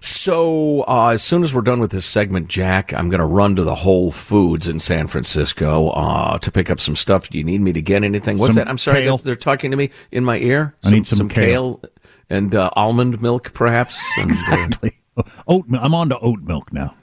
So, 0.00 0.82
uh, 0.86 1.08
as 1.08 1.22
soon 1.22 1.42
as 1.42 1.54
we're 1.54 1.62
done 1.62 1.80
with 1.80 1.90
this 1.90 2.06
segment, 2.06 2.48
Jack, 2.48 2.92
I'm 2.92 3.08
going 3.08 3.20
to 3.20 3.26
run 3.26 3.56
to 3.56 3.64
the 3.64 3.74
Whole 3.74 4.10
Foods 4.10 4.68
in 4.68 4.78
San 4.78 5.06
Francisco 5.06 5.88
uh, 5.90 6.38
to 6.38 6.50
pick 6.50 6.70
up 6.70 6.80
some 6.80 6.96
stuff. 6.96 7.28
Do 7.30 7.38
you 7.38 7.44
need 7.44 7.60
me 7.60 7.72
to 7.72 7.82
get 7.82 8.04
anything? 8.04 8.38
What's 8.38 8.54
Some 8.54 8.64
that? 8.64 8.68
I'm 8.70 8.78
sorry, 8.78 9.04
they're, 9.04 9.16
they're 9.18 9.36
talking 9.36 9.70
to 9.70 9.76
me 9.76 9.90
in 10.12 10.24
my 10.24 10.38
ear. 10.38 10.74
I 10.84 10.90
need 10.90 11.06
some 11.06 11.28
kale. 11.28 11.82
and 12.30 12.54
uh, 12.54 12.70
almond 12.74 13.20
milk, 13.22 13.52
perhaps. 13.54 14.02
And, 14.18 14.76
uh, 14.82 15.22
Oat. 15.48 15.64
I'm 15.72 15.94
on 15.94 16.10
to 16.10 16.18
oat 16.18 16.42
milk 16.42 16.72
now. 16.72 16.94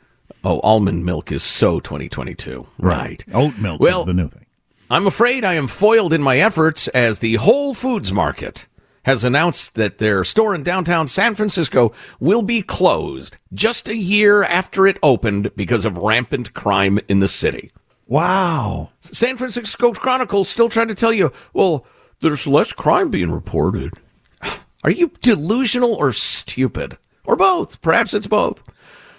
oh, 0.43 0.59
almond 0.61 1.03
milk 1.05 1.31
is 1.31 1.41
so 1.41 1.79
2022. 1.79 2.67
Right. 2.77 3.23
Oat 3.33 3.57
milk 3.57 3.81
Well, 3.81 4.01
is 4.01 4.05
the 4.05 4.13
new 4.13 4.27
thing. 4.29 4.45
I'm 4.91 5.07
afraid 5.07 5.43
I 5.43 5.55
am 5.55 5.67
foiled 5.67 6.13
in 6.13 6.21
my 6.21 6.37
efforts 6.37 6.87
as 6.89 7.19
the 7.19 7.35
Whole 7.35 7.73
Foods 7.73 8.11
Market 8.13 8.67
has 9.05 9.23
announced 9.23 9.75
that 9.75 9.97
their 9.97 10.23
store 10.23 10.55
in 10.55 10.63
downtown 10.63 11.07
San 11.07 11.35
Francisco 11.35 11.91
will 12.19 12.41
be 12.41 12.61
closed 12.61 13.37
just 13.53 13.89
a 13.89 13.95
year 13.95 14.43
after 14.43 14.87
it 14.87 14.97
opened 15.03 15.55
because 15.55 15.85
of 15.85 15.97
rampant 15.97 16.53
crime 16.53 16.99
in 17.07 17.19
the 17.19 17.27
city. 17.27 17.71
Wow. 18.07 18.91
San 19.01 19.37
Francisco 19.37 19.93
Chronicle 19.93 20.43
still 20.43 20.69
trying 20.69 20.89
to 20.89 20.95
tell 20.95 21.13
you, 21.13 21.31
well, 21.53 21.85
there's 22.21 22.47
less 22.47 22.73
crime 22.73 23.09
being 23.09 23.31
reported. 23.31 23.93
Are 24.83 24.91
you 24.91 25.11
delusional 25.21 25.93
or 25.93 26.11
stupid? 26.11 26.97
Or 27.25 27.35
both? 27.35 27.81
Perhaps 27.81 28.13
it's 28.13 28.27
both. 28.27 28.63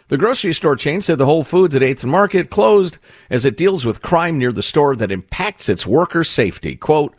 The 0.08 0.18
grocery 0.18 0.52
store 0.52 0.76
chain 0.76 1.00
said 1.00 1.16
the 1.16 1.24
Whole 1.24 1.44
Foods 1.44 1.74
at 1.74 1.80
8th 1.80 2.02
and 2.02 2.12
Market 2.12 2.50
closed 2.50 2.98
as 3.30 3.46
it 3.46 3.56
deals 3.56 3.86
with 3.86 4.02
crime 4.02 4.38
near 4.38 4.52
the 4.52 4.62
store 4.62 4.94
that 4.96 5.10
impacts 5.10 5.70
its 5.70 5.86
workers' 5.86 6.28
safety. 6.28 6.76
Quote, 6.76 7.14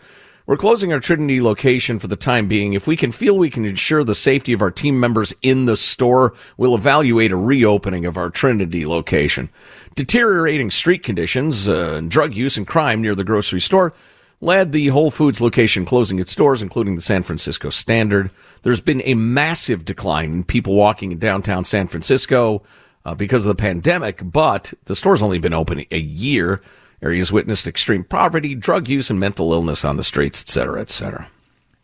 we're 0.45 0.57
closing 0.57 0.93
our 0.93 0.99
Trinity 0.99 1.41
location 1.41 1.97
for 1.97 2.07
the 2.07 2.15
time 2.15 2.47
being. 2.47 2.73
If 2.73 2.87
we 2.87 2.95
can 2.95 3.11
feel 3.11 3.37
we 3.37 3.49
can 3.49 3.65
ensure 3.65 4.03
the 4.03 4.13
safety 4.13 4.53
of 4.53 4.61
our 4.61 4.71
team 4.71 4.99
members 4.99 5.33
in 5.41 5.65
the 5.65 5.75
store, 5.75 6.35
we'll 6.57 6.75
evaluate 6.75 7.31
a 7.31 7.37
reopening 7.37 8.05
of 8.05 8.15
our 8.15 8.29
Trinity 8.29 8.85
location. 8.85 9.49
Deteriorating 9.95 10.69
street 10.69 11.01
conditions, 11.03 11.67
uh, 11.67 12.01
drug 12.07 12.35
use, 12.35 12.57
and 12.57 12.67
crime 12.67 13.01
near 13.01 13.15
the 13.15 13.23
grocery 13.23 13.61
store 13.61 13.93
led 14.41 14.71
the 14.71 14.87
Whole 14.89 15.09
Foods 15.09 15.41
location 15.41 15.85
closing 15.85 16.19
its 16.19 16.35
doors, 16.35 16.61
including 16.61 16.95
the 16.95 17.01
San 17.01 17.23
Francisco 17.23 17.69
Standard. 17.69 18.29
There's 18.61 18.81
been 18.81 19.01
a 19.05 19.15
massive 19.15 19.85
decline 19.85 20.31
in 20.31 20.43
people 20.43 20.75
walking 20.75 21.11
in 21.11 21.19
downtown 21.19 21.63
San 21.63 21.87
Francisco 21.87 22.61
uh, 23.05 23.15
because 23.15 23.45
of 23.45 23.55
the 23.55 23.61
pandemic, 23.61 24.21
but 24.23 24.73
the 24.85 24.95
store's 24.95 25.21
only 25.21 25.39
been 25.39 25.53
open 25.53 25.85
a 25.89 25.99
year. 25.99 26.61
Areas 27.05 27.31
witnessed 27.31 27.67
extreme 27.67 28.03
poverty, 28.03 28.55
drug 28.55 28.87
use, 28.89 29.11
and 29.11 29.19
mental 29.19 29.53
illness 29.53 29.85
on 29.85 29.95
the 29.95 30.03
streets, 30.03 30.41
etc., 30.41 30.65
cetera, 30.65 30.81
et 30.81 30.89
cetera. 30.89 31.27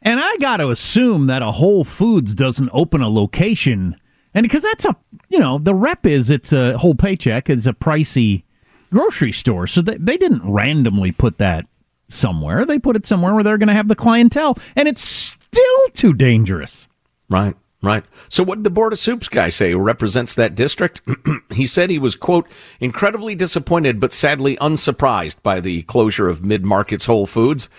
And 0.01 0.19
I 0.19 0.35
got 0.37 0.57
to 0.57 0.71
assume 0.71 1.27
that 1.27 1.43
a 1.43 1.51
Whole 1.51 1.83
Foods 1.83 2.33
doesn't 2.33 2.71
open 2.73 3.01
a 3.01 3.09
location, 3.09 3.95
and 4.33 4.43
because 4.43 4.63
that's 4.63 4.83
a 4.83 4.95
you 5.29 5.37
know 5.39 5.59
the 5.59 5.75
rep 5.75 6.07
is 6.07 6.31
it's 6.31 6.51
a 6.51 6.75
whole 6.79 6.95
paycheck. 6.95 7.51
It's 7.51 7.67
a 7.67 7.73
pricey 7.73 8.43
grocery 8.91 9.31
store, 9.31 9.67
so 9.67 9.83
they, 9.83 9.97
they 9.97 10.17
didn't 10.17 10.41
randomly 10.43 11.11
put 11.11 11.37
that 11.37 11.67
somewhere. 12.07 12.65
They 12.65 12.79
put 12.79 12.95
it 12.95 13.05
somewhere 13.05 13.35
where 13.35 13.43
they're 13.43 13.59
going 13.59 13.67
to 13.67 13.75
have 13.75 13.89
the 13.89 13.95
clientele, 13.95 14.57
and 14.75 14.87
it's 14.87 15.03
still 15.03 15.87
too 15.93 16.13
dangerous. 16.13 16.87
Right, 17.29 17.55
right. 17.81 18.03
So 18.29 18.43
what 18.43 18.55
did 18.55 18.63
the 18.63 18.69
Board 18.69 18.93
of 18.93 18.99
Supes 18.99 19.27
guy 19.27 19.49
say 19.49 19.71
who 19.71 19.79
represents 19.79 20.35
that 20.35 20.55
district? 20.55 21.01
he 21.53 21.65
said 21.65 21.89
he 21.89 21.99
was, 21.99 22.15
quote, 22.15 22.47
incredibly 22.79 23.35
disappointed 23.35 23.99
but 23.99 24.13
sadly 24.13 24.57
unsurprised 24.61 25.41
by 25.43 25.59
the 25.59 25.83
closure 25.83 26.29
of 26.29 26.45
mid-market's 26.45 27.05
Whole 27.05 27.25
Foods. 27.25 27.69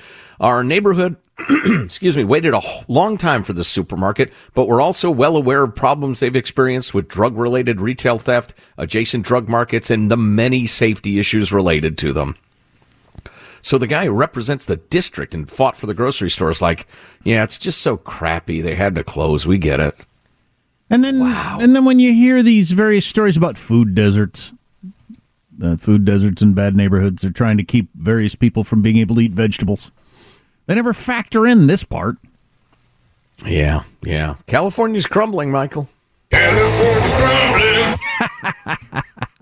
Our 0.40 0.64
neighborhood, 0.64 1.16
excuse 1.84 2.16
me, 2.16 2.24
waited 2.24 2.52
a 2.52 2.60
long 2.88 3.16
time 3.16 3.44
for 3.44 3.52
this 3.52 3.68
supermarket, 3.68 4.32
but 4.54 4.66
we're 4.66 4.80
also 4.80 5.10
well 5.10 5.36
aware 5.36 5.62
of 5.62 5.74
problems 5.74 6.20
they've 6.20 6.34
experienced 6.34 6.94
with 6.94 7.08
drug-related 7.08 7.80
retail 7.80 8.18
theft, 8.18 8.54
adjacent 8.78 9.24
drug 9.24 9.48
markets, 9.48 9.90
and 9.90 10.10
the 10.10 10.16
many 10.16 10.66
safety 10.66 11.18
issues 11.18 11.52
related 11.52 11.96
to 11.98 12.12
them. 12.12 12.36
So 13.62 13.78
the 13.78 13.86
guy 13.86 14.06
who 14.06 14.10
represents 14.10 14.64
the 14.66 14.76
district 14.76 15.34
and 15.34 15.48
fought 15.48 15.76
for 15.76 15.86
the 15.86 15.94
grocery 15.94 16.28
store 16.28 16.50
is 16.50 16.60
like, 16.60 16.86
yeah, 17.22 17.44
it's 17.44 17.58
just 17.58 17.80
so 17.80 17.96
crappy. 17.96 18.60
They 18.60 18.74
had 18.74 18.96
to 18.96 19.04
close. 19.04 19.46
We 19.46 19.56
get 19.56 19.78
it. 19.78 19.94
And 20.90 21.02
then, 21.02 21.20
wow. 21.20 21.58
and 21.60 21.74
then 21.74 21.84
when 21.84 22.00
you 22.00 22.12
hear 22.12 22.42
these 22.42 22.72
various 22.72 23.06
stories 23.06 23.36
about 23.36 23.56
food 23.56 23.94
deserts, 23.94 24.52
uh, 25.62 25.76
food 25.76 26.04
deserts 26.04 26.42
in 26.42 26.54
bad 26.54 26.76
neighborhoods, 26.76 27.22
they're 27.22 27.30
trying 27.30 27.56
to 27.56 27.64
keep 27.64 27.88
various 27.94 28.34
people 28.34 28.64
from 28.64 28.82
being 28.82 28.98
able 28.98 29.14
to 29.14 29.22
eat 29.22 29.32
vegetables. 29.32 29.90
They 30.66 30.74
never 30.74 30.92
factor 30.92 31.46
in 31.46 31.66
this 31.66 31.84
part. 31.84 32.16
Yeah, 33.46 33.84
yeah. 34.02 34.34
California's 34.46 35.06
crumbling, 35.06 35.50
Michael. 35.50 35.88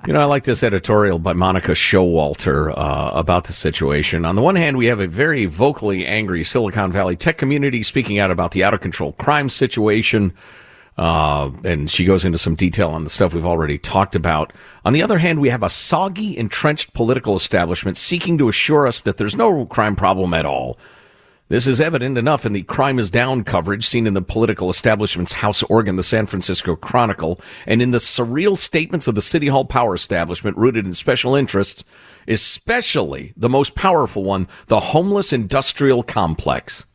You 0.07 0.15
know, 0.15 0.21
I 0.21 0.25
like 0.25 0.45
this 0.45 0.63
editorial 0.63 1.19
by 1.19 1.35
Monica 1.35 1.73
Showalter 1.73 2.73
uh, 2.75 3.11
about 3.13 3.45
the 3.45 3.53
situation. 3.53 4.25
On 4.25 4.35
the 4.35 4.41
one 4.41 4.57
hand, 4.57 4.79
we 4.79 4.87
have 4.87 4.99
a 4.99 5.07
very 5.07 5.45
vocally 5.45 6.07
angry 6.07 6.43
Silicon 6.43 6.91
Valley 6.91 7.17
tech 7.17 7.37
community 7.37 7.83
speaking 7.83 8.19
out 8.19 8.31
about 8.31 8.53
the 8.53 8.65
out 8.65 8.73
of 8.73 8.81
control 8.81 9.13
crime 9.13 9.51
situation. 9.51 10.33
Uh, 10.97 11.51
and 11.65 11.91
she 11.91 12.07
goes 12.07 12.25
into 12.25 12.39
some 12.39 12.55
detail 12.55 12.89
on 12.89 13.05
the 13.05 13.11
stuff 13.11 13.35
we've 13.35 13.45
already 13.45 13.77
talked 13.77 14.15
about. 14.15 14.55
On 14.87 14.95
the 14.95 15.03
other 15.03 15.19
hand, 15.19 15.39
we 15.39 15.51
have 15.51 15.63
a 15.63 15.69
soggy, 15.69 16.35
entrenched 16.35 16.95
political 16.95 17.37
establishment 17.37 17.99
seeking 17.99 18.39
to 18.39 18.49
assure 18.49 18.87
us 18.87 19.03
that 19.03 19.19
there's 19.19 19.37
no 19.37 19.67
crime 19.67 19.97
problem 19.97 20.33
at 20.33 20.47
all. 20.47 20.79
This 21.51 21.67
is 21.67 21.81
evident 21.81 22.17
enough 22.17 22.47
in 22.47 22.53
the 22.53 22.63
crime 22.63 23.01
is 23.01 23.11
down 23.11 23.43
coverage 23.43 23.85
seen 23.85 24.07
in 24.07 24.15
the 24.15 24.23
political 24.23 24.71
establishment's 24.71 25.33
house 25.33 25.65
organ, 25.65 25.97
the 25.97 26.03
San 26.05 26.27
Francisco 26.27 26.77
Chronicle, 26.77 27.41
and 27.67 27.83
in 27.83 27.91
the 27.91 27.99
surreal 27.99 28.57
statements 28.57 29.09
of 29.09 29.17
the 29.17 29.21
City 29.21 29.49
Hall 29.49 29.65
power 29.65 29.97
establishment 29.97 30.57
rooted 30.57 30.87
in 30.87 30.93
special 30.93 31.35
interests, 31.35 31.83
especially 32.29 33.33
the 33.37 33.49
most 33.49 33.75
powerful 33.75 34.23
one, 34.23 34.47
the 34.69 34.79
homeless 34.79 35.33
industrial 35.33 36.05
complex. 36.05 36.87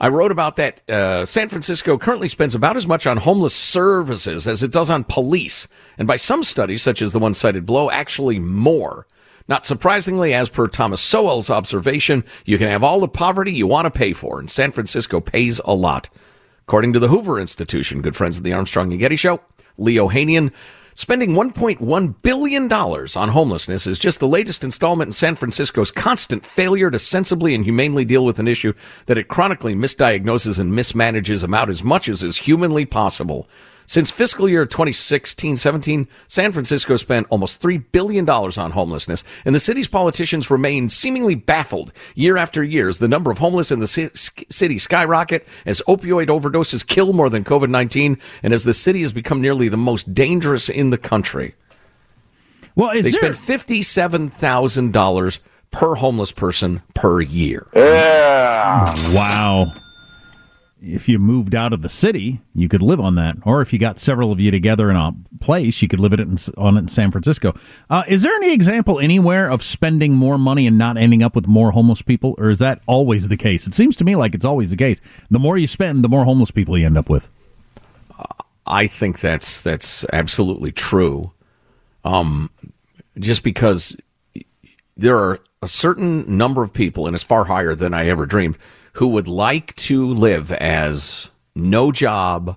I 0.00 0.10
wrote 0.10 0.30
about 0.30 0.54
that. 0.54 0.88
Uh, 0.88 1.24
San 1.24 1.48
Francisco 1.48 1.98
currently 1.98 2.28
spends 2.28 2.54
about 2.54 2.76
as 2.76 2.86
much 2.86 3.04
on 3.04 3.16
homeless 3.16 3.54
services 3.54 4.46
as 4.46 4.62
it 4.62 4.70
does 4.70 4.90
on 4.90 5.02
police, 5.02 5.66
and 5.98 6.06
by 6.06 6.14
some 6.14 6.44
studies, 6.44 6.82
such 6.82 7.02
as 7.02 7.12
the 7.12 7.18
one 7.18 7.34
cited 7.34 7.66
below, 7.66 7.90
actually 7.90 8.38
more. 8.38 9.08
Not 9.48 9.64
surprisingly, 9.64 10.34
as 10.34 10.48
per 10.48 10.66
Thomas 10.66 11.00
Sowell's 11.00 11.50
observation, 11.50 12.24
you 12.44 12.58
can 12.58 12.68
have 12.68 12.82
all 12.82 12.98
the 12.98 13.08
poverty 13.08 13.52
you 13.52 13.66
want 13.66 13.84
to 13.84 13.96
pay 13.96 14.12
for, 14.12 14.40
and 14.40 14.50
San 14.50 14.72
Francisco 14.72 15.20
pays 15.20 15.60
a 15.64 15.74
lot. 15.74 16.08
According 16.62 16.92
to 16.94 16.98
the 16.98 17.08
Hoover 17.08 17.38
Institution, 17.38 18.02
good 18.02 18.16
friends 18.16 18.38
of 18.38 18.44
the 18.44 18.52
Armstrong 18.52 18.90
and 18.90 18.98
Getty 18.98 19.14
Show, 19.14 19.40
Lee 19.78 19.96
Ohanian, 19.96 20.52
spending 20.94 21.34
$1.1 21.34 22.14
billion 22.22 22.72
on 22.72 23.28
homelessness 23.28 23.86
is 23.86 24.00
just 24.00 24.18
the 24.18 24.26
latest 24.26 24.64
installment 24.64 25.08
in 25.08 25.12
San 25.12 25.36
Francisco's 25.36 25.92
constant 25.92 26.44
failure 26.44 26.90
to 26.90 26.98
sensibly 26.98 27.54
and 27.54 27.64
humanely 27.64 28.04
deal 28.04 28.24
with 28.24 28.40
an 28.40 28.48
issue 28.48 28.72
that 29.04 29.18
it 29.18 29.28
chronically 29.28 29.74
misdiagnoses 29.74 30.58
and 30.58 30.72
mismanages 30.72 31.44
about 31.44 31.68
as 31.68 31.84
much 31.84 32.08
as 32.08 32.24
is 32.24 32.38
humanly 32.38 32.84
possible. 32.84 33.48
Since 33.86 34.10
fiscal 34.10 34.48
year 34.48 34.66
2016-17, 34.66 36.08
San 36.26 36.52
Francisco 36.52 36.96
spent 36.96 37.26
almost 37.30 37.62
$3 37.62 37.84
billion 37.92 38.28
on 38.28 38.70
homelessness, 38.72 39.22
and 39.44 39.54
the 39.54 39.60
city's 39.60 39.86
politicians 39.88 40.50
remain 40.50 40.88
seemingly 40.88 41.34
baffled 41.36 41.92
year 42.14 42.36
after 42.36 42.64
year 42.64 42.88
as 42.88 42.98
the 42.98 43.08
number 43.08 43.30
of 43.30 43.38
homeless 43.38 43.70
in 43.70 43.78
the 43.78 43.86
city 43.86 44.78
skyrocket, 44.78 45.46
as 45.64 45.80
opioid 45.88 46.26
overdoses 46.26 46.86
kill 46.86 47.12
more 47.12 47.30
than 47.30 47.44
COVID-19, 47.44 48.20
and 48.42 48.52
as 48.52 48.64
the 48.64 48.74
city 48.74 49.02
has 49.02 49.12
become 49.12 49.40
nearly 49.40 49.68
the 49.68 49.76
most 49.76 50.12
dangerous 50.12 50.68
in 50.68 50.90
the 50.90 50.98
country. 50.98 51.54
Well, 52.74 52.90
is 52.90 53.04
they 53.04 53.10
there- 53.12 53.32
spend 53.32 53.36
fifty-seven 53.36 54.28
thousand 54.30 54.92
dollars 54.92 55.38
per 55.70 55.94
homeless 55.94 56.32
person 56.32 56.82
per 56.94 57.20
year. 57.20 57.66
Yeah. 57.74 58.94
Wow. 59.14 59.72
If 60.88 61.08
you 61.08 61.18
moved 61.18 61.54
out 61.54 61.72
of 61.72 61.82
the 61.82 61.88
city, 61.88 62.40
you 62.54 62.68
could 62.68 62.82
live 62.82 63.00
on 63.00 63.16
that. 63.16 63.36
Or 63.44 63.60
if 63.60 63.72
you 63.72 63.78
got 63.78 63.98
several 63.98 64.30
of 64.30 64.38
you 64.38 64.50
together 64.50 64.88
in 64.88 64.96
a 64.96 65.12
place, 65.40 65.82
you 65.82 65.88
could 65.88 65.98
live 65.98 66.12
it 66.12 66.20
in, 66.20 66.36
on 66.56 66.76
it 66.76 66.80
in 66.80 66.88
San 66.88 67.10
Francisco. 67.10 67.54
Uh, 67.90 68.04
is 68.06 68.22
there 68.22 68.34
any 68.36 68.52
example 68.52 69.00
anywhere 69.00 69.50
of 69.50 69.62
spending 69.62 70.14
more 70.14 70.38
money 70.38 70.66
and 70.66 70.78
not 70.78 70.96
ending 70.96 71.22
up 71.22 71.34
with 71.34 71.48
more 71.48 71.72
homeless 71.72 72.02
people? 72.02 72.36
Or 72.38 72.50
is 72.50 72.60
that 72.60 72.82
always 72.86 73.28
the 73.28 73.36
case? 73.36 73.66
It 73.66 73.74
seems 73.74 73.96
to 73.96 74.04
me 74.04 74.14
like 74.14 74.34
it's 74.34 74.44
always 74.44 74.70
the 74.70 74.76
case. 74.76 75.00
The 75.30 75.40
more 75.40 75.58
you 75.58 75.66
spend, 75.66 76.04
the 76.04 76.08
more 76.08 76.24
homeless 76.24 76.52
people 76.52 76.78
you 76.78 76.86
end 76.86 76.98
up 76.98 77.10
with. 77.10 77.28
I 78.66 78.86
think 78.86 79.20
that's 79.20 79.62
that's 79.62 80.04
absolutely 80.12 80.72
true. 80.72 81.32
Um, 82.04 82.50
just 83.18 83.42
because 83.44 83.96
there 84.96 85.16
are 85.16 85.40
a 85.62 85.68
certain 85.68 86.36
number 86.36 86.62
of 86.62 86.72
people, 86.72 87.06
and 87.06 87.14
it's 87.14 87.24
far 87.24 87.44
higher 87.44 87.74
than 87.74 87.94
I 87.94 88.08
ever 88.08 88.26
dreamed, 88.26 88.58
who 88.96 89.08
would 89.08 89.28
like 89.28 89.74
to 89.76 90.06
live 90.06 90.50
as 90.52 91.30
no 91.54 91.92
job, 91.92 92.56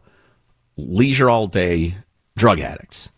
leisure 0.78 1.30
all 1.30 1.48
day, 1.48 1.96
drug 2.38 2.62
addicts. 2.62 3.10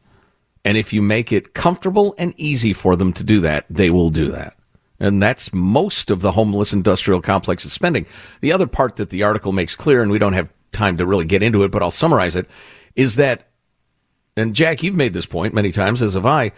And 0.66 0.76
if 0.76 0.92
you 0.92 1.04
make 1.04 1.32
it 1.32 1.54
comfortable 1.54 2.16
and 2.18 2.34
easy 2.38 2.74
for 2.74 2.96
them 2.96 3.14
to 3.14 3.24
do 3.24 3.40
that, 3.42 3.66
they 3.70 3.92
will 3.92 4.10
do 4.10 4.32
that. 4.32 4.56
And 5.00 5.22
that's 5.22 5.54
most 5.54 6.10
of 6.10 6.22
the 6.22 6.32
homeless 6.32 6.74
industrial 6.74 7.22
complex's 7.22 7.72
spending. 7.72 8.08
The 8.42 8.52
other 8.52 8.66
part 8.66 8.96
that 8.96 9.12
the 9.12 9.22
article 9.22 9.52
makes 9.52 9.76
clear, 9.76 10.02
and 10.02 10.10
we 10.10 10.20
don't 10.20 10.34
have 10.34 10.52
time 10.72 10.98
to 10.98 11.06
really 11.06 11.26
get 11.26 11.44
into 11.44 11.64
it, 11.64 11.72
but 11.72 11.84
I'll 11.84 11.92
summarize 11.92 12.36
it, 12.36 12.50
is 12.96 13.18
that, 13.18 13.50
and 14.36 14.56
Jack, 14.56 14.82
you've 14.82 14.96
made 14.96 15.14
this 15.14 15.28
point 15.28 15.54
many 15.54 15.72
times, 15.72 16.02
as 16.02 16.16
have 16.16 16.26
I, 16.26 16.54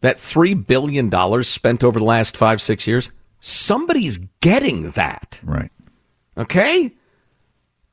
that 0.00 0.16
$3 0.16 0.66
billion 0.66 1.10
spent 1.44 1.84
over 1.84 1.98
the 1.98 2.04
last 2.06 2.34
five, 2.34 2.62
six 2.62 2.86
years, 2.86 3.10
somebody's 3.40 4.16
getting 4.40 4.92
that. 4.92 5.40
Right. 5.44 5.70
Okay? 6.38 6.94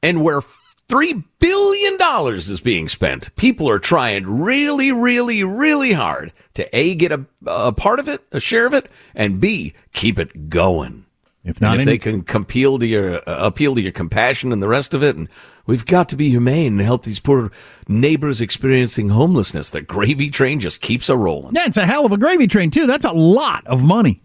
And 0.03 0.23
where 0.23 0.41
$3 0.87 1.23
billion 1.39 1.97
is 2.37 2.61
being 2.61 2.87
spent, 2.87 3.35
people 3.35 3.67
are 3.69 3.79
trying 3.79 4.41
really, 4.41 4.91
really, 4.91 5.43
really 5.43 5.93
hard 5.93 6.31
to 6.53 6.77
A, 6.77 6.93
get 6.95 7.11
a, 7.11 7.25
a 7.47 7.73
part 7.73 7.99
of 7.99 8.07
it, 8.07 8.21
a 8.31 8.39
share 8.39 8.67
of 8.67 8.73
it, 8.73 8.89
and 9.15 9.39
B, 9.39 9.73
keep 9.93 10.19
it 10.19 10.49
going. 10.49 11.05
If 11.43 11.61
not, 11.61 11.73
and 11.73 11.81
if 11.81 11.87
any- 11.87 11.97
they 11.97 11.97
can 11.99 12.41
appeal 12.41 12.79
to 12.79 12.87
your 12.87 13.17
uh, 13.17 13.45
appeal 13.45 13.75
to 13.75 13.81
your 13.81 13.91
compassion 13.91 14.51
and 14.51 14.63
the 14.63 14.67
rest 14.67 14.95
of 14.95 15.03
it, 15.03 15.15
and 15.15 15.29
we've 15.67 15.85
got 15.85 16.09
to 16.09 16.15
be 16.15 16.29
humane 16.29 16.73
and 16.73 16.81
help 16.81 17.03
these 17.03 17.19
poor 17.19 17.51
neighbors 17.87 18.41
experiencing 18.41 19.09
homelessness. 19.09 19.69
The 19.69 19.81
gravy 19.81 20.31
train 20.31 20.59
just 20.59 20.81
keeps 20.81 21.07
a 21.07 21.15
rolling. 21.15 21.53
Yeah, 21.53 21.65
it's 21.67 21.77
a 21.77 21.85
hell 21.85 22.03
of 22.03 22.11
a 22.11 22.17
gravy 22.17 22.47
train, 22.47 22.71
too. 22.71 22.87
That's 22.87 23.05
a 23.05 23.11
lot 23.11 23.65
of 23.67 23.83
money. 23.83 24.23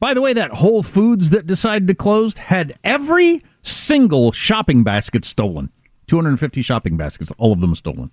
By 0.00 0.14
the 0.14 0.20
way, 0.20 0.32
that 0.32 0.52
Whole 0.52 0.82
Foods 0.82 1.30
that 1.30 1.46
decided 1.46 1.88
to 1.88 1.94
close 1.94 2.36
had 2.38 2.78
every 2.84 3.42
single 3.62 4.30
shopping 4.32 4.82
basket 4.84 5.24
stolen. 5.24 5.70
250 6.06 6.62
shopping 6.62 6.96
baskets, 6.96 7.32
all 7.38 7.52
of 7.52 7.60
them 7.60 7.74
stolen. 7.74 8.10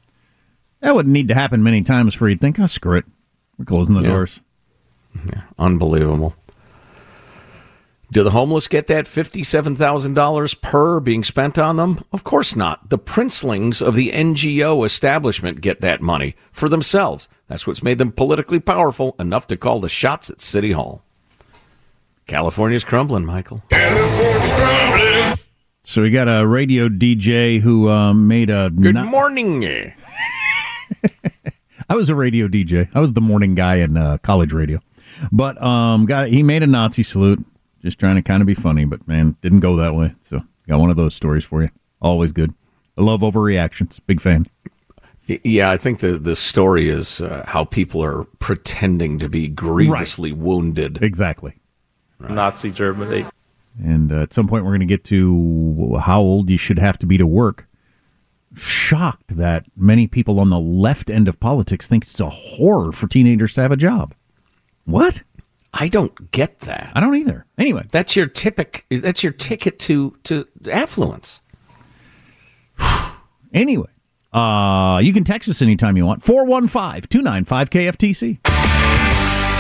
That 0.82 0.96
wouldn't 0.96 1.14
need 1.14 1.28
to 1.30 1.36
happen 1.36 1.64
many 1.64 1.82
times 1.84 2.14
for 2.14 2.28
you'd 2.28 2.42
think, 2.42 2.60
oh, 2.60 2.66
screw 2.66 2.98
it. 2.98 3.06
We're 3.58 3.66
closing 3.66 3.96
the 3.96 4.02
Yeah. 4.02 4.10
doors. 4.10 4.42
Yeah, 5.28 5.42
unbelievable. 5.58 6.36
Do 8.12 8.22
the 8.24 8.32
homeless 8.32 8.68
get 8.68 8.88
that 8.88 9.06
$57,000 9.06 10.54
per 10.62 11.00
being 11.00 11.24
spent 11.24 11.58
on 11.58 11.78
them? 11.78 12.00
Of 12.12 12.24
course 12.24 12.56
not. 12.56 12.90
The 12.90 12.98
princelings 13.00 13.82
of 13.82 13.96
the 13.96 14.12
NGO 14.12 14.84
establishment 14.86 15.62
get 15.62 15.82
that 15.82 16.02
money 16.02 16.36
for 16.52 16.70
themselves. 16.70 17.28
That's 17.48 17.66
what's 17.66 17.82
made 17.84 17.98
them 17.98 18.12
politically 18.12 18.60
powerful 18.60 19.16
enough 19.20 19.48
to 19.48 19.58
call 19.58 19.80
the 19.80 19.90
shots 19.90 20.30
at 20.30 20.42
City 20.42 20.72
Hall. 20.72 21.04
California's 22.28 22.84
crumbling, 22.84 23.26
Michael. 23.26 23.64
California's 23.70 24.52
crumbling. 24.52 25.40
So 25.84 26.02
we 26.02 26.10
got 26.10 26.28
a 26.28 26.48
radio 26.48 26.90
DJ 26.90 27.60
who 27.60 27.90
um, 27.90 28.28
made 28.28 28.50
a. 28.50 28.72
Good 28.72 28.96
no- 28.96 29.06
morning. 29.06 29.64
I 31.90 31.96
was 31.96 32.10
a 32.10 32.16
radio 32.16 32.48
DJ. 32.48 32.90
I 32.96 33.00
was 33.00 33.14
the 33.14 33.22
morning 33.22 33.54
guy 33.54 33.76
in 33.76 33.96
uh, 33.96 34.18
college 34.18 34.52
radio. 34.54 34.80
But 35.32 35.62
um, 35.62 36.08
got 36.08 36.30
he 36.30 36.42
made 36.42 36.64
a 36.64 36.68
Nazi 36.68 37.04
salute, 37.04 37.46
just 37.84 38.00
trying 38.00 38.16
to 38.16 38.24
kind 38.24 38.42
of 38.42 38.48
be 38.48 38.56
funny. 38.56 38.86
But 38.86 39.08
man, 39.08 39.36
didn't 39.42 39.60
go 39.60 39.76
that 39.76 39.94
way. 39.94 40.16
So 40.22 40.42
got 40.68 40.80
one 40.80 40.90
of 40.90 40.96
those 40.98 41.14
stories 41.14 41.46
for 41.46 41.62
you. 41.62 41.70
Always 42.02 42.32
good. 42.32 42.54
I 42.98 43.02
love 43.02 43.22
overreactions. 43.22 44.00
Big 44.08 44.20
fan. 44.20 44.48
Yeah, 45.28 45.72
I 45.72 45.78
think 45.78 46.00
the, 46.00 46.14
the 46.20 46.36
story 46.36 46.88
is 46.88 47.20
uh, 47.20 47.44
how 47.48 47.66
people 47.66 48.04
are 48.04 48.26
pretending 48.40 49.18
to 49.20 49.30
be 49.30 49.48
grievously 49.48 50.32
wounded. 50.32 51.02
Exactly. 51.02 51.56
Nazi 52.20 52.72
Germany. 52.72 53.26
And 53.84 54.12
uh, 54.12 54.22
at 54.22 54.34
some 54.34 54.48
point, 54.48 54.64
we're 54.64 54.72
going 54.72 54.80
to 54.82 54.86
get 54.86 55.04
to 55.06 56.00
how 56.02 56.22
old 56.22 56.50
you 56.50 56.58
should 56.58 56.80
have 56.80 56.98
to 57.00 57.06
be 57.06 57.18
to 57.18 57.28
work. 57.28 57.68
Shocked 58.56 59.36
that 59.36 59.66
many 59.76 60.08
people 60.08 60.40
on 60.40 60.50
the 60.50 60.60
left 60.60 61.10
end 61.10 61.28
of 61.28 61.40
politics 61.40 61.88
think 61.88 62.04
it's 62.04 62.20
a 62.20 62.30
horror 62.30 62.92
for 62.94 63.08
teenagers 63.08 63.54
to 63.54 63.62
have 63.62 63.72
a 63.72 63.78
job. 63.78 64.14
What? 64.86 65.24
I 65.74 65.90
don't 65.90 66.32
get 66.32 66.62
that. 66.62 66.94
I 66.96 67.02
don't 67.02 67.16
either. 67.16 67.46
Anyway, 67.58 67.86
That's 67.92 68.16
your 68.16 68.28
typic. 68.28 68.86
That's 68.90 69.24
your 69.24 69.34
ticket 69.34 69.78
to 69.80 70.18
to 70.24 70.48
affluence. 70.72 71.42
Anyway, 73.54 73.88
uh, 74.34 75.00
you 75.02 75.14
can 75.14 75.24
text 75.24 75.48
us 75.48 75.62
anytime 75.62 75.96
you 75.96 76.06
want. 76.06 76.22
415 76.22 77.04
295 77.10 77.70
KFTC. 77.70 78.40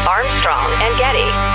Armstrong 0.05 0.71
and 0.81 0.97
Getty. 0.97 1.54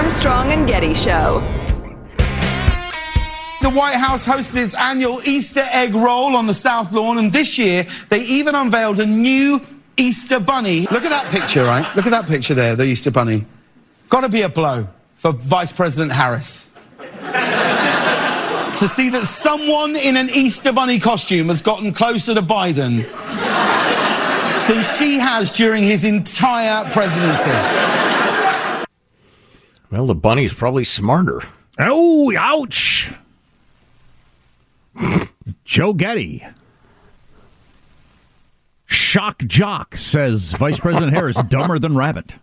Armstrong 0.21 0.51
and 0.51 0.67
Getty 0.67 0.93
Show. 1.03 1.39
The 3.63 3.71
White 3.71 3.95
House 3.95 4.23
hosted 4.23 4.57
its 4.57 4.75
annual 4.75 5.19
Easter 5.27 5.63
egg 5.71 5.95
roll 5.95 6.35
on 6.35 6.45
the 6.45 6.53
South 6.53 6.91
Lawn, 6.91 7.17
and 7.17 7.33
this 7.33 7.57
year 7.57 7.87
they 8.09 8.21
even 8.21 8.53
unveiled 8.53 8.99
a 8.99 9.05
new 9.07 9.59
Easter 9.97 10.39
bunny. 10.39 10.81
Look 10.91 11.05
at 11.05 11.09
that 11.09 11.31
picture, 11.31 11.63
right? 11.63 11.95
Look 11.95 12.05
at 12.05 12.11
that 12.11 12.27
picture 12.27 12.53
there, 12.53 12.75
the 12.75 12.83
Easter 12.83 13.09
bunny. 13.09 13.47
Gotta 14.09 14.29
be 14.29 14.43
a 14.43 14.49
blow 14.49 14.87
for 15.15 15.31
Vice 15.31 15.71
President 15.71 16.11
Harris. 16.11 16.77
to 16.99 18.87
see 18.87 19.09
that 19.09 19.23
someone 19.23 19.95
in 19.95 20.17
an 20.17 20.29
Easter 20.29 20.71
bunny 20.71 20.99
costume 20.99 21.47
has 21.47 21.61
gotten 21.61 21.93
closer 21.93 22.35
to 22.35 22.43
Biden 22.43 23.09
than 24.67 24.83
she 24.83 25.17
has 25.17 25.51
during 25.57 25.81
his 25.81 26.05
entire 26.05 26.87
presidency. 26.91 28.10
Well, 29.91 30.05
the 30.05 30.15
bunny's 30.15 30.53
probably 30.53 30.83
smarter. 30.85 31.41
Oh, 31.77 32.33
ouch. 32.37 33.11
Joe 35.65 35.93
Getty. 35.93 36.45
Shock 38.87 39.39
jock 39.45 39.95
says 39.95 40.53
Vice 40.53 40.79
President 40.79 41.13
Harris 41.13 41.41
dumber 41.43 41.79
than 41.79 41.95
rabbit. 41.95 42.35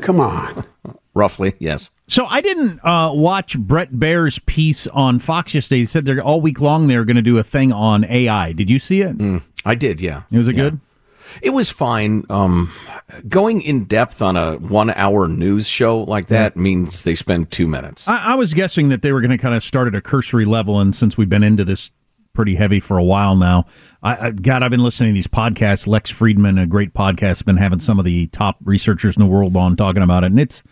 Come 0.00 0.20
on. 0.20 0.64
Roughly, 1.14 1.54
yes. 1.58 1.90
So 2.06 2.24
I 2.26 2.40
didn't 2.40 2.78
uh, 2.84 3.10
watch 3.12 3.58
Bret 3.58 3.98
Baier's 3.98 4.38
piece 4.40 4.86
on 4.88 5.18
Fox 5.18 5.54
yesterday. 5.54 5.80
He 5.80 5.84
said 5.84 6.04
they're 6.04 6.22
all 6.22 6.40
week 6.40 6.60
long 6.60 6.86
they're 6.86 7.04
going 7.04 7.16
to 7.16 7.22
do 7.22 7.36
a 7.38 7.42
thing 7.42 7.72
on 7.72 8.04
AI. 8.04 8.52
Did 8.52 8.70
you 8.70 8.78
see 8.78 9.02
it? 9.02 9.18
Mm, 9.18 9.42
I 9.64 9.74
did, 9.74 10.00
yeah. 10.00 10.22
It 10.30 10.36
was 10.38 10.48
it 10.48 10.56
Yeah. 10.56 10.62
good? 10.70 10.80
It 11.42 11.50
was 11.50 11.70
fine. 11.70 12.24
Um, 12.30 12.72
going 13.28 13.62
in 13.62 13.84
depth 13.84 14.22
on 14.22 14.36
a 14.36 14.56
one 14.56 14.90
hour 14.90 15.28
news 15.28 15.68
show 15.68 16.00
like 16.02 16.26
that 16.28 16.56
means 16.56 17.02
they 17.04 17.14
spend 17.14 17.50
two 17.50 17.66
minutes. 17.66 18.08
I, 18.08 18.32
I 18.32 18.34
was 18.34 18.54
guessing 18.54 18.88
that 18.90 19.02
they 19.02 19.12
were 19.12 19.20
going 19.20 19.30
to 19.30 19.38
kind 19.38 19.54
of 19.54 19.62
start 19.62 19.88
at 19.88 19.94
a 19.94 20.00
cursory 20.00 20.44
level, 20.44 20.80
and 20.80 20.94
since 20.94 21.16
we've 21.16 21.28
been 21.28 21.42
into 21.42 21.64
this 21.64 21.90
pretty 22.34 22.54
heavy 22.54 22.78
for 22.78 22.98
a 22.98 23.02
while 23.04 23.34
now, 23.34 23.66
I, 24.02 24.28
I 24.28 24.30
God, 24.30 24.62
I've 24.62 24.70
been 24.70 24.82
listening 24.82 25.10
to 25.10 25.14
these 25.14 25.26
podcasts. 25.26 25.86
Lex 25.86 26.12
Fridman, 26.12 26.62
a 26.62 26.66
great 26.66 26.94
podcast, 26.94 27.20
has 27.20 27.42
been 27.42 27.56
having 27.56 27.80
some 27.80 27.98
of 27.98 28.04
the 28.04 28.26
top 28.28 28.58
researchers 28.64 29.16
in 29.16 29.20
the 29.20 29.26
world 29.26 29.56
on 29.56 29.76
talking 29.76 30.02
about 30.02 30.24
it, 30.24 30.28
and 30.28 30.40
it's 30.40 30.62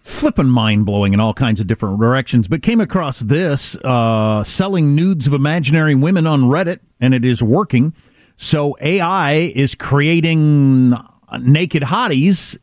flipping 0.00 0.48
mind 0.48 0.84
blowing 0.84 1.12
in 1.12 1.20
all 1.20 1.32
kinds 1.34 1.60
of 1.60 1.66
different 1.66 2.00
directions. 2.00 2.48
But 2.48 2.62
came 2.62 2.80
across 2.80 3.20
this 3.20 3.76
uh, 3.76 4.42
selling 4.42 4.94
nudes 4.96 5.26
of 5.26 5.32
imaginary 5.32 5.94
women 5.94 6.26
on 6.26 6.42
Reddit, 6.42 6.80
and 7.00 7.14
it 7.14 7.24
is 7.24 7.42
working. 7.42 7.94
So 8.36 8.76
AI 8.80 9.32
is 9.54 9.74
creating 9.74 10.94
naked 11.40 11.82
hotties. 11.82 12.58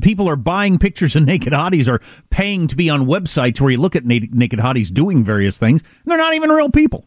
People 0.00 0.28
are 0.28 0.36
buying 0.36 0.78
pictures 0.78 1.16
of 1.16 1.24
naked 1.26 1.52
hotties 1.52 1.88
or 1.88 2.00
paying 2.30 2.66
to 2.68 2.76
be 2.76 2.88
on 2.88 3.06
websites 3.06 3.60
where 3.60 3.70
you 3.70 3.78
look 3.78 3.96
at 3.96 4.04
na- 4.04 4.20
naked 4.30 4.58
hotties 4.58 4.92
doing 4.92 5.24
various 5.24 5.58
things. 5.58 5.82
And 5.82 6.10
they're 6.10 6.18
not 6.18 6.34
even 6.34 6.50
real 6.50 6.70
people. 6.70 7.06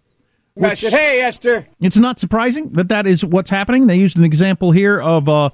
I 0.62 0.74
said, 0.74 0.92
hey, 0.92 1.22
Esther. 1.22 1.68
It's 1.80 1.98
not 1.98 2.20
surprising 2.20 2.70
that 2.72 2.90
that 2.90 3.08
is 3.08 3.24
what's 3.24 3.50
happening. 3.50 3.88
They 3.88 3.96
used 3.96 4.18
an 4.18 4.26
example 4.26 4.72
here 4.72 5.00
of 5.00 5.30
uh, 5.30 5.52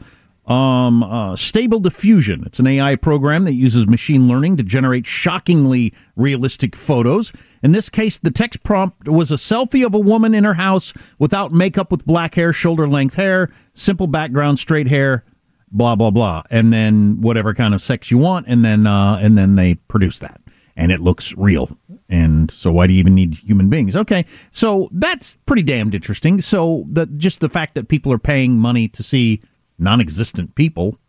um, 0.51 1.03
uh, 1.03 1.36
Stable 1.36 1.80
Diffusion. 1.80 2.43
It's 2.45 2.60
an 2.60 2.68
AI 2.68 2.95
program 2.95 3.45
that 3.45 3.53
uses 3.53 3.88
machine 3.88 4.28
learning 4.28 4.58
to 4.58 4.64
generate 4.64 5.06
shockingly 5.06 5.93
realistic 6.16 6.76
photos. 6.76 7.32
In 7.66 7.72
this 7.72 7.89
case, 7.89 8.20
the 8.20 8.30
text 8.30 8.61
prompt 8.61 9.09
was 9.09 9.32
a 9.32 9.38
selfie 9.38 9.84
of 9.84 9.95
a 9.95 9.99
woman 9.99 10.36
in 10.36 10.43
her 10.43 10.53
house 10.53 10.93
without 11.18 11.51
makeup, 11.51 11.89
with 11.89 12.05
black 12.05 12.36
hair, 12.36 12.53
shoulder 12.53 12.88
length 12.88 13.16
hair, 13.16 13.49
simple 13.74 14.05
background, 14.05 14.59
straight 14.59 14.88
hair, 14.88 15.26
blah 15.72 15.95
blah 15.95 16.11
blah, 16.11 16.43
and 16.51 16.72
then 16.72 17.22
whatever 17.22 17.55
kind 17.55 17.74
of 17.74 17.82
sex 17.82 18.11
you 18.11 18.20
want, 18.20 18.45
and 18.47 18.63
then 18.63 18.86
uh, 18.86 19.18
and 19.20 19.36
then 19.36 19.55
they 19.55 19.74
produce 19.74 20.20
that, 20.20 20.39
and 20.78 20.91
it 20.91 20.99
looks 20.99 21.36
real. 21.38 21.76
And 22.07 22.51
so, 22.51 22.72
why 22.72 22.86
do 22.86 22.93
you 22.93 22.99
even 22.99 23.16
need 23.16 23.34
human 23.34 23.68
beings? 23.68 23.95
Okay, 23.95 24.26
so 24.51 24.88
that's 24.91 25.36
pretty 25.47 25.63
damned 25.63 25.95
interesting. 25.95 26.41
So, 26.41 26.86
the 26.88 27.07
just 27.07 27.39
the 27.39 27.49
fact 27.49 27.74
that 27.74 27.88
people 27.88 28.13
are 28.13 28.20
paying 28.20 28.59
money 28.59 28.88
to 28.89 29.01
see 29.01 29.41
non-existent 29.80 30.53
people, 30.53 30.99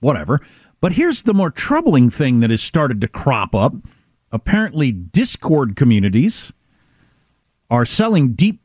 whatever. 0.00 0.40
But 0.80 0.92
here's 0.92 1.24
the 1.24 1.34
more 1.34 1.50
troubling 1.50 2.08
thing 2.08 2.40
that 2.40 2.48
has 2.48 2.62
started 2.62 3.02
to 3.02 3.08
crop 3.08 3.54
up. 3.54 3.74
Apparently, 4.36 4.92
Discord 4.92 5.76
communities 5.76 6.52
are 7.70 7.86
selling 7.86 8.34
deep 8.34 8.60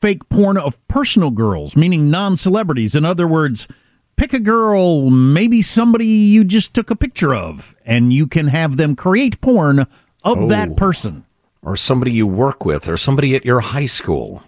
fake 0.00 0.28
porn 0.28 0.58
of 0.58 0.84
personal 0.88 1.30
girls, 1.30 1.76
meaning 1.76 2.10
non 2.10 2.36
celebrities. 2.36 2.96
In 2.96 3.04
other 3.04 3.28
words, 3.28 3.68
pick 4.16 4.32
a 4.32 4.40
girl, 4.40 5.08
maybe 5.10 5.62
somebody 5.62 6.06
you 6.08 6.42
just 6.42 6.74
took 6.74 6.90
a 6.90 6.96
picture 6.96 7.32
of, 7.36 7.76
and 7.84 8.12
you 8.12 8.26
can 8.26 8.48
have 8.48 8.78
them 8.78 8.96
create 8.96 9.40
porn 9.40 9.78
of 9.78 9.88
Oh. 10.24 10.48
that 10.48 10.76
person. 10.76 11.24
Or 11.62 11.76
somebody 11.76 12.10
you 12.10 12.26
work 12.26 12.64
with, 12.64 12.88
or 12.88 12.96
somebody 12.96 13.36
at 13.36 13.44
your 13.44 13.60
high 13.60 13.86
school. 13.86 14.42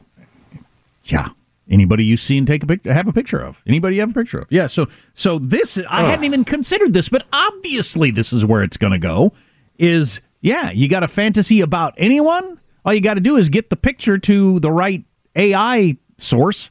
Yeah. 1.04 1.28
Anybody 1.70 2.04
you 2.04 2.16
see 2.16 2.36
and 2.36 2.48
take 2.48 2.64
a 2.64 2.66
picture, 2.66 2.92
have 2.92 3.06
a 3.06 3.12
picture 3.12 3.38
of. 3.40 3.62
Anybody 3.64 3.94
you 3.96 4.00
have 4.00 4.10
a 4.10 4.14
picture 4.14 4.40
of. 4.40 4.48
Yeah. 4.50 4.66
So, 4.66 4.88
so 5.14 5.38
this, 5.38 5.78
I 5.88 6.02
hadn't 6.02 6.24
even 6.24 6.44
considered 6.44 6.94
this, 6.94 7.08
but 7.08 7.26
obviously 7.32 8.10
this 8.10 8.32
is 8.32 8.44
where 8.44 8.64
it's 8.64 8.76
going 8.76 8.92
to 8.92 8.98
go. 8.98 9.32
Is 9.78 10.20
yeah, 10.40 10.70
you 10.70 10.88
got 10.88 11.02
a 11.02 11.08
fantasy 11.08 11.60
about 11.60 11.94
anyone. 11.96 12.60
All 12.84 12.94
you 12.94 13.00
got 13.00 13.14
to 13.14 13.20
do 13.20 13.36
is 13.36 13.48
get 13.48 13.70
the 13.70 13.76
picture 13.76 14.18
to 14.18 14.60
the 14.60 14.70
right 14.70 15.04
AI 15.36 15.98
source 16.16 16.70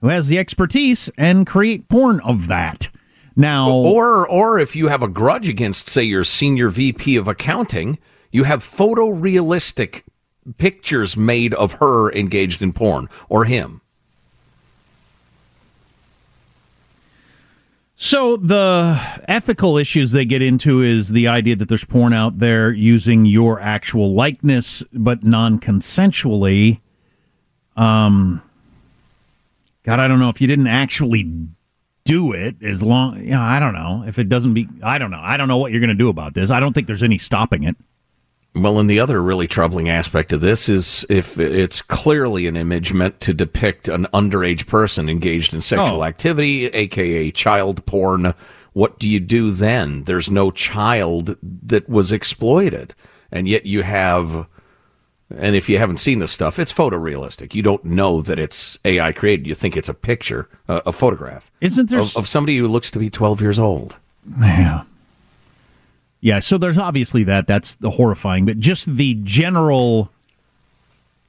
who 0.00 0.08
has 0.08 0.28
the 0.28 0.38
expertise 0.38 1.10
and 1.18 1.46
create 1.46 1.88
porn 1.88 2.20
of 2.20 2.46
that. 2.48 2.88
Now, 3.36 3.70
Or 3.70 4.28
or 4.28 4.58
if 4.58 4.74
you 4.74 4.88
have 4.88 5.02
a 5.02 5.08
grudge 5.08 5.48
against, 5.48 5.88
say, 5.88 6.02
your 6.02 6.24
senior 6.24 6.68
VP 6.68 7.16
of 7.16 7.28
accounting, 7.28 7.98
you 8.32 8.44
have 8.44 8.60
photorealistic 8.60 10.02
pictures 10.58 11.16
made 11.16 11.54
of 11.54 11.74
her 11.74 12.10
engaged 12.12 12.62
in 12.62 12.72
porn 12.72 13.08
or 13.28 13.44
him. 13.44 13.80
So 18.02 18.38
the 18.38 18.98
ethical 19.28 19.76
issues 19.76 20.12
they 20.12 20.24
get 20.24 20.40
into 20.40 20.80
is 20.80 21.10
the 21.10 21.28
idea 21.28 21.54
that 21.56 21.68
there's 21.68 21.84
porn 21.84 22.14
out 22.14 22.38
there 22.38 22.72
using 22.72 23.26
your 23.26 23.60
actual 23.60 24.14
likeness, 24.14 24.82
but 24.94 25.22
non-consensually. 25.22 26.80
Um, 27.76 28.40
God, 29.82 30.00
I 30.00 30.08
don't 30.08 30.18
know 30.18 30.30
if 30.30 30.40
you 30.40 30.46
didn't 30.46 30.68
actually 30.68 31.30
do 32.04 32.32
it 32.32 32.56
as 32.62 32.82
long. 32.82 33.18
You 33.22 33.32
know, 33.32 33.42
I 33.42 33.60
don't 33.60 33.74
know 33.74 34.04
if 34.06 34.18
it 34.18 34.30
doesn't 34.30 34.54
be. 34.54 34.66
I 34.82 34.96
don't 34.96 35.10
know. 35.10 35.20
I 35.20 35.36
don't 35.36 35.46
know 35.46 35.58
what 35.58 35.70
you're 35.70 35.80
going 35.80 35.88
to 35.88 35.94
do 35.94 36.08
about 36.08 36.32
this. 36.32 36.50
I 36.50 36.58
don't 36.58 36.72
think 36.72 36.86
there's 36.86 37.02
any 37.02 37.18
stopping 37.18 37.64
it. 37.64 37.76
Well, 38.54 38.80
and 38.80 38.90
the 38.90 38.98
other 38.98 39.22
really 39.22 39.46
troubling 39.46 39.88
aspect 39.88 40.32
of 40.32 40.40
this 40.40 40.68
is 40.68 41.06
if 41.08 41.38
it's 41.38 41.82
clearly 41.82 42.48
an 42.48 42.56
image 42.56 42.92
meant 42.92 43.20
to 43.20 43.32
depict 43.32 43.86
an 43.88 44.06
underage 44.12 44.66
person 44.66 45.08
engaged 45.08 45.54
in 45.54 45.60
sexual 45.60 46.00
Oh. 46.02 46.04
activity, 46.04 46.66
aka 46.66 47.30
child 47.30 47.86
porn, 47.86 48.34
what 48.72 48.98
do 48.98 49.08
you 49.08 49.20
do 49.20 49.52
then? 49.52 50.02
There's 50.04 50.30
no 50.32 50.50
child 50.50 51.36
that 51.42 51.88
was 51.88 52.10
exploited. 52.10 52.92
And 53.30 53.46
yet 53.46 53.66
you 53.66 53.82
have, 53.82 54.48
and 55.32 55.54
if 55.54 55.68
you 55.68 55.78
haven't 55.78 55.98
seen 55.98 56.18
this 56.18 56.32
stuff, 56.32 56.58
it's 56.58 56.72
photorealistic. 56.72 57.54
You 57.54 57.62
don't 57.62 57.84
know 57.84 58.20
that 58.20 58.40
it's 58.40 58.80
AI 58.84 59.12
created. 59.12 59.46
You 59.46 59.54
think 59.54 59.76
it's 59.76 59.88
a 59.88 59.94
picture, 59.94 60.48
a, 60.66 60.82
a 60.86 60.92
photograph. 60.92 61.52
Isn't 61.60 61.88
there 61.88 62.00
Of, 62.00 62.16
of 62.16 62.26
somebody 62.26 62.56
who 62.58 62.66
looks 62.66 62.90
to 62.90 62.98
be 62.98 63.10
12 63.10 63.40
years 63.40 63.60
old. 63.60 63.96
Yeah. 64.40 64.82
Yeah, 66.20 66.40
so 66.40 66.58
there's 66.58 66.78
obviously 66.78 67.24
that. 67.24 67.46
That's 67.46 67.76
the 67.76 67.90
horrifying, 67.90 68.44
but 68.44 68.58
just 68.58 68.86
the 68.86 69.14
general 69.22 70.10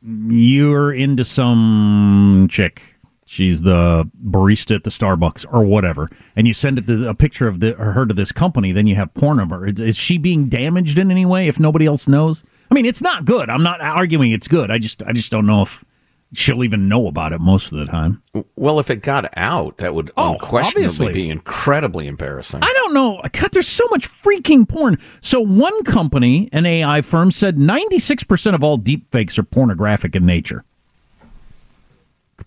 you're 0.03 0.91
into 0.91 1.23
some 1.23 2.47
chick. 2.49 2.81
She's 3.25 3.61
the 3.61 4.09
barista 4.25 4.75
at 4.75 4.83
the 4.83 4.89
Starbucks 4.89 5.45
or 5.53 5.63
whatever, 5.63 6.09
and 6.35 6.47
you 6.47 6.53
send 6.53 6.77
it 6.77 6.87
to, 6.87 7.07
a 7.07 7.13
picture 7.13 7.47
of 7.47 7.61
the, 7.61 7.73
her 7.73 8.05
to 8.05 8.13
this 8.13 8.33
company. 8.33 8.73
Then 8.73 8.87
you 8.87 8.95
have 8.95 9.13
porn 9.13 9.39
of 9.39 9.51
her. 9.51 9.65
Is, 9.65 9.79
is 9.79 9.95
she 9.95 10.17
being 10.17 10.49
damaged 10.49 10.97
in 10.97 11.09
any 11.09 11.25
way 11.25 11.47
if 11.47 11.57
nobody 11.57 11.85
else 11.85 12.09
knows? 12.09 12.43
I 12.69 12.73
mean, 12.73 12.85
it's 12.85 13.01
not 13.01 13.23
good. 13.23 13.49
I'm 13.49 13.63
not 13.63 13.79
arguing 13.79 14.31
it's 14.31 14.49
good. 14.49 14.69
I 14.69 14.79
just 14.79 15.01
I 15.03 15.13
just 15.13 15.31
don't 15.31 15.45
know 15.45 15.61
if 15.61 15.85
she'll 16.34 16.63
even 16.63 16.88
know 16.88 17.07
about 17.07 17.34
it 17.34 17.39
most 17.41 17.71
of 17.71 17.77
the 17.77 17.86
time. 17.86 18.21
Well, 18.55 18.79
if 18.79 18.89
it 18.89 19.01
got 19.03 19.29
out, 19.38 19.77
that 19.77 19.93
would 19.93 20.11
Oh, 20.15 20.34
unquestionably 20.34 20.86
obviously. 20.86 21.13
be 21.13 21.29
incredibly 21.29 22.07
embarrassing. 22.07 22.61
I 22.63 22.71
don't 22.73 22.93
know. 22.93 23.21
God, 23.34 23.49
there's 23.51 23.67
so 23.67 23.86
much 23.91 24.09
freaking 24.21 24.67
porn. 24.67 24.97
So 25.19 25.41
one 25.41 25.84
company, 25.84 26.47
an 26.53 26.65
AI 26.65 27.01
firm, 27.01 27.32
said 27.32 27.57
96% 27.57 28.55
of 28.55 28.63
all 28.63 28.77
deepfakes 28.77 29.38
are 29.38 29.43
pornographic 29.43 30.15
in 30.15 30.25
nature. 30.25 30.63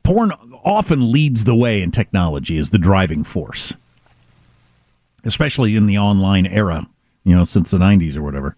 Porn 0.03 0.33
often 0.65 1.13
leads 1.13 1.45
the 1.45 1.55
way 1.55 1.81
in 1.81 1.91
technology 1.91 2.59
as 2.59 2.71
the 2.71 2.79
driving 2.79 3.23
force, 3.25 3.73
especially 5.25 5.77
in 5.77 5.87
the 5.87 5.97
online 5.99 6.47
era, 6.47 6.87
you 7.25 7.35
know, 7.35 7.45
since 7.45 7.71
the 7.71 7.79
90s 7.79 8.17
or 8.17 8.23
whatever. 8.23 8.57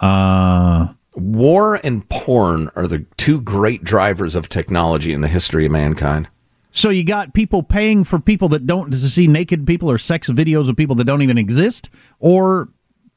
Uh, 0.00 0.88
War 1.14 1.80
and 1.82 2.08
porn 2.08 2.70
are 2.76 2.86
the 2.86 3.04
two 3.16 3.40
great 3.40 3.82
drivers 3.82 4.36
of 4.36 4.48
technology 4.48 5.12
in 5.12 5.20
the 5.20 5.28
history 5.28 5.66
of 5.66 5.72
mankind. 5.72 6.28
So 6.72 6.88
you 6.90 7.02
got 7.02 7.34
people 7.34 7.62
paying 7.62 8.04
for 8.04 8.20
people 8.20 8.48
that 8.50 8.66
don't 8.66 8.92
to 8.92 8.96
see 8.96 9.26
naked 9.26 9.66
people 9.66 9.90
or 9.90 9.98
sex 9.98 10.28
videos 10.28 10.68
of 10.68 10.76
people 10.76 10.94
that 10.96 11.04
don't 11.04 11.22
even 11.22 11.36
exist, 11.36 11.90
or 12.20 12.68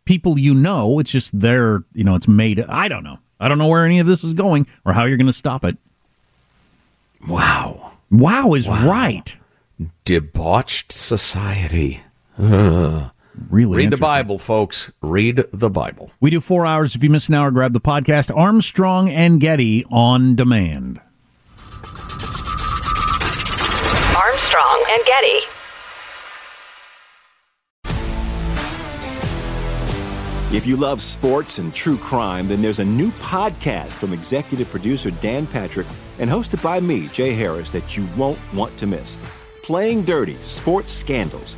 people 0.06 0.40
you 0.40 0.56
know. 0.56 0.98
It's 1.00 1.12
just 1.12 1.40
they're 1.40 1.84
you 1.94 2.04
know 2.04 2.16
it's 2.16 2.28
made. 2.28 2.60
I 2.62 2.88
don't 2.88 3.04
know. 3.04 3.20
I 3.40 3.48
don't 3.50 3.58
know 3.58 3.68
where 3.68 3.86
any 3.86 4.00
of 4.00 4.08
this 4.08 4.24
is 4.24 4.34
going 4.34 4.68
or 4.86 4.94
how 4.94 5.06
you're 5.06 5.18
going 5.18 5.28
to 5.28 5.34
stop 5.34 5.66
it. 5.66 5.78
Wow. 7.28 7.92
Wow 8.10 8.54
is 8.54 8.68
right. 8.68 9.36
Debauched 10.06 10.92
society. 10.92 12.02
Ugh. 12.40 13.12
Really 13.50 13.78
Read 13.78 13.92
the. 13.92 13.98
Bible, 13.98 14.38
folks. 14.38 14.92
Read 15.02 15.44
the 15.52 15.70
Bible. 15.70 16.12
We 16.20 16.30
do 16.30 16.40
four 16.40 16.66
hours. 16.66 16.96
If 16.96 17.04
you 17.04 17.10
miss 17.10 17.28
an 17.30 17.34
hour, 17.36 17.52
grab 17.52 17.74
the 17.74 17.82
podcast 17.82 18.36
Armstrong 18.36 19.10
and 19.10 19.40
Getty 19.40 19.86
on 19.90 20.36
demand. 20.36 21.02
Armstrong 24.16 24.86
and 24.92 25.06
Getty. 25.06 25.40
If 30.56 30.68
you 30.68 30.76
love 30.76 31.02
sports 31.02 31.58
and 31.58 31.74
true 31.74 31.98
crime, 31.98 32.48
then 32.48 32.62
there's 32.62 32.78
a 32.78 32.86
new 32.86 33.10
podcast 33.14 33.88
from 33.94 34.14
executive 34.14 34.70
producer 34.70 35.10
Dan 35.10 35.48
Patrick 35.48 35.88
and 36.20 36.30
hosted 36.30 36.62
by 36.62 36.80
me, 36.80 37.08
Jay 37.08 37.34
Harris, 37.34 37.72
that 37.72 37.98
you 37.98 38.08
won't 38.16 38.38
want 38.54 38.78
to 38.78 38.86
miss. 38.86 39.18
Playing 39.64 40.04
Dirty 40.04 40.36
Sports 40.42 40.94
Scandals. 40.94 41.58